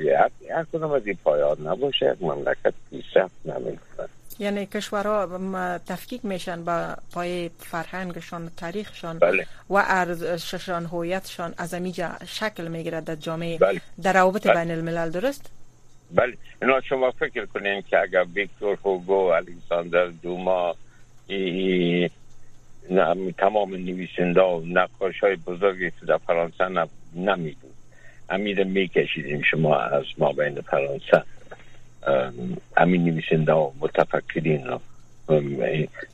هر 0.51 0.65
کدوم 0.73 0.91
از 0.91 1.07
این 1.07 1.19
پایات 1.25 1.61
نباشه 1.61 2.07
یک 2.07 2.23
مملکت 2.23 2.75
پیشرفت 2.91 3.35
نمی‌کنه 3.45 4.09
یعنی 4.39 4.67
کشورها 4.67 5.79
تفکیک 5.79 6.25
میشن 6.25 6.65
با 6.65 6.97
پای 7.13 7.51
فرهنگشان 7.59 8.51
تاریخشان 8.57 9.19
بله. 9.19 9.47
و 9.71 9.75
ارزششان 9.75 10.87
هویتشان 10.87 11.55
از 11.57 11.75
امیجا 11.75 12.11
شکل 12.27 12.69
می‌گیره 12.69 13.01
در 13.01 13.15
جامعه 13.15 13.59
بله. 13.59 13.81
در 14.03 14.13
روابط 14.13 14.47
بله. 14.47 14.65
بین 14.65 14.71
الملل 14.71 15.11
درست 15.11 15.51
بله 16.15 16.37
اینا 16.63 16.81
شما 16.81 17.11
فکر 17.11 17.47
کنین 17.47 17.83
که 17.83 18.01
اگر 18.01 18.25
ویکتور 18.35 18.79
هوگو 18.85 19.13
الکساندر 19.13 20.07
دوما 20.07 20.75
ای, 21.27 22.11
تمام 23.39 23.75
نویسنده 23.75 24.41
و 24.41 24.63
نقاش 24.67 25.21
های 25.21 25.37
بزرگی 25.37 25.91
که 25.91 26.07
در 26.07 26.17
فرانسه 26.17 26.89
نمیدون 27.15 27.71
امیر 28.29 28.65
میکشیدیم 28.65 29.43
شما 29.43 29.77
از 29.77 30.05
ما 30.19 30.33
بین 30.33 30.61
فرانسه. 30.61 31.23
امین 32.77 33.05
نویسنده 33.05 33.53
و 33.53 33.71
متفکرین 33.81 34.67
و 34.67 34.79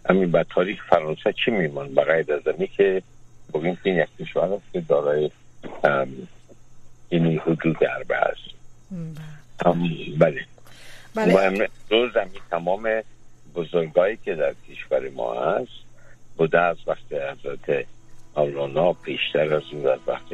امین 0.08 0.30
به 0.30 0.46
تاریخ 0.50 0.84
فرانسه 0.90 1.32
چی 1.44 1.50
میمان 1.50 1.94
بغیر 1.94 2.34
از 2.34 2.48
امی 2.48 2.66
که 2.66 3.02
بگیم 3.54 3.78
که 3.84 3.90
یک 3.90 4.08
کشور 4.20 4.52
است 4.54 4.72
که 4.72 4.80
دارای 4.80 5.30
این 7.08 7.38
حدود 7.38 7.76
اربع 7.84 8.16
است. 8.16 8.54
بله. 10.18 10.46
بله. 11.14 11.68
روز 11.90 12.16
امی 12.16 12.40
تمام 12.50 13.02
بزرگایی 13.54 14.18
که 14.24 14.34
در 14.34 14.54
کشور 14.68 15.08
ما 15.08 15.34
هست 15.34 15.70
بوده 16.36 16.60
از 16.60 16.76
وقت 16.86 17.12
حضرت 17.12 17.86
مولانا 18.36 18.92
پیشتر 18.92 19.54
از 19.54 19.62
اون 19.72 19.86
از 19.86 19.98
وقت 20.06 20.28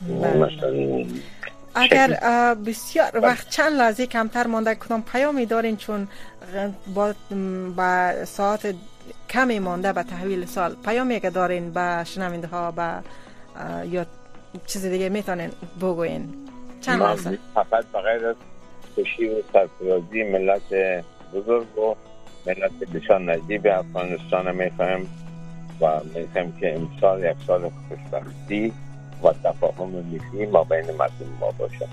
بله. 0.00 0.36
مثلا 0.36 1.06
اگر 1.74 2.18
بسیار 2.54 3.20
وقت 3.22 3.50
چند 3.50 3.72
لحظه 3.72 4.06
کمتر 4.06 4.46
مانده 4.46 4.74
کدام 4.74 5.02
پیامی 5.02 5.46
دارین 5.46 5.76
چون 5.76 6.08
با, 6.94 7.14
با 7.76 8.24
ساعت 8.24 8.74
کمی 9.30 9.58
مانده 9.58 9.92
به 9.92 10.02
تحویل 10.02 10.46
سال 10.46 10.76
پیامی 10.84 11.20
که 11.20 11.30
دارین 11.30 11.72
به 11.72 12.04
شنونده 12.04 12.46
ها 12.46 12.70
به 12.70 13.02
یا 13.90 14.06
چیز 14.66 14.86
دیگه 14.86 15.08
می‌تونین 15.08 15.50
بگوین؟ 15.80 16.49
چند 16.80 17.38
فقط 17.54 17.84
بغیر 17.94 18.26
از 18.26 18.36
خوشی 18.94 19.28
و 19.28 19.42
سرفرازی 19.52 20.22
ملت 20.22 20.72
بزرگ 21.34 21.78
و 21.78 21.94
ملت 22.46 22.70
بسیار 22.94 23.20
نجیب 23.20 23.66
افغانستان 23.66 24.54
می‌خوایم 24.54 25.08
و 25.80 26.00
می‌خوایم 26.14 26.52
که 26.60 26.74
امسال 26.74 27.24
یک 27.24 27.36
سال 27.46 27.70
خوشبختی 27.88 28.72
و 29.22 29.32
تفاهم 29.44 29.88
ملی 29.88 30.46
ما 30.46 30.64
بین 30.64 30.90
مردم 30.90 31.26
ما 31.40 31.50
باشه. 31.58 31.88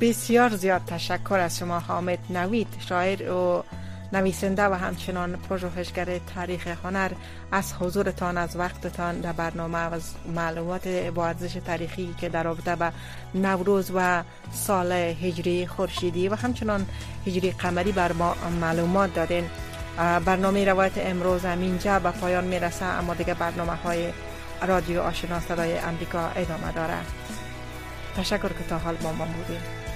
بسیار 0.00 0.48
زیاد 0.48 0.80
تشکر 0.86 1.38
از 1.38 1.58
شما 1.58 1.78
حامد 1.78 2.18
نوید 2.30 2.68
شاعر 2.88 3.32
و 3.32 3.64
نویسنده 4.12 4.64
و 4.64 4.74
همچنان 4.74 5.36
پژوهشگر 5.36 6.18
تاریخ 6.34 6.66
هنر 6.66 7.10
از 7.52 7.72
حضورتان 7.72 8.38
از 8.38 8.56
وقتتان 8.56 9.20
در 9.20 9.32
برنامه 9.32 9.78
و 9.78 10.00
معلومات 10.34 10.88
با 10.88 11.26
ارزش 11.26 11.52
تاریخی 11.52 12.14
که 12.20 12.28
در 12.28 12.42
رابطه 12.42 12.76
به 12.76 12.92
نوروز 13.34 13.92
و 13.94 14.22
سال 14.52 14.92
هجری 14.92 15.66
خورشیدی 15.66 16.28
و 16.28 16.34
همچنان 16.34 16.86
هجری 17.26 17.50
قمری 17.50 17.92
بر 17.92 18.12
ما 18.12 18.34
معلومات 18.60 19.14
دادین. 19.14 19.44
برنامه 20.24 20.64
روایت 20.64 20.92
امروز 20.96 21.44
همینجا 21.44 21.98
به 21.98 22.10
پایان 22.10 22.44
می‌رسه 22.44 22.84
اما 22.84 23.14
دیگه 23.14 23.34
برنامه 23.34 23.74
های 23.74 24.12
رادیو 24.68 25.00
آشنا 25.00 25.40
صدای 25.40 25.78
امریکا 25.78 26.28
ادامه 26.28 26.72
داره 26.72 26.98
تشکر 28.16 28.48
که 28.48 28.64
تا 28.68 28.78
حال 28.78 28.94
با 28.94 29.12
ما 29.12 29.24
بودید. 29.24 29.89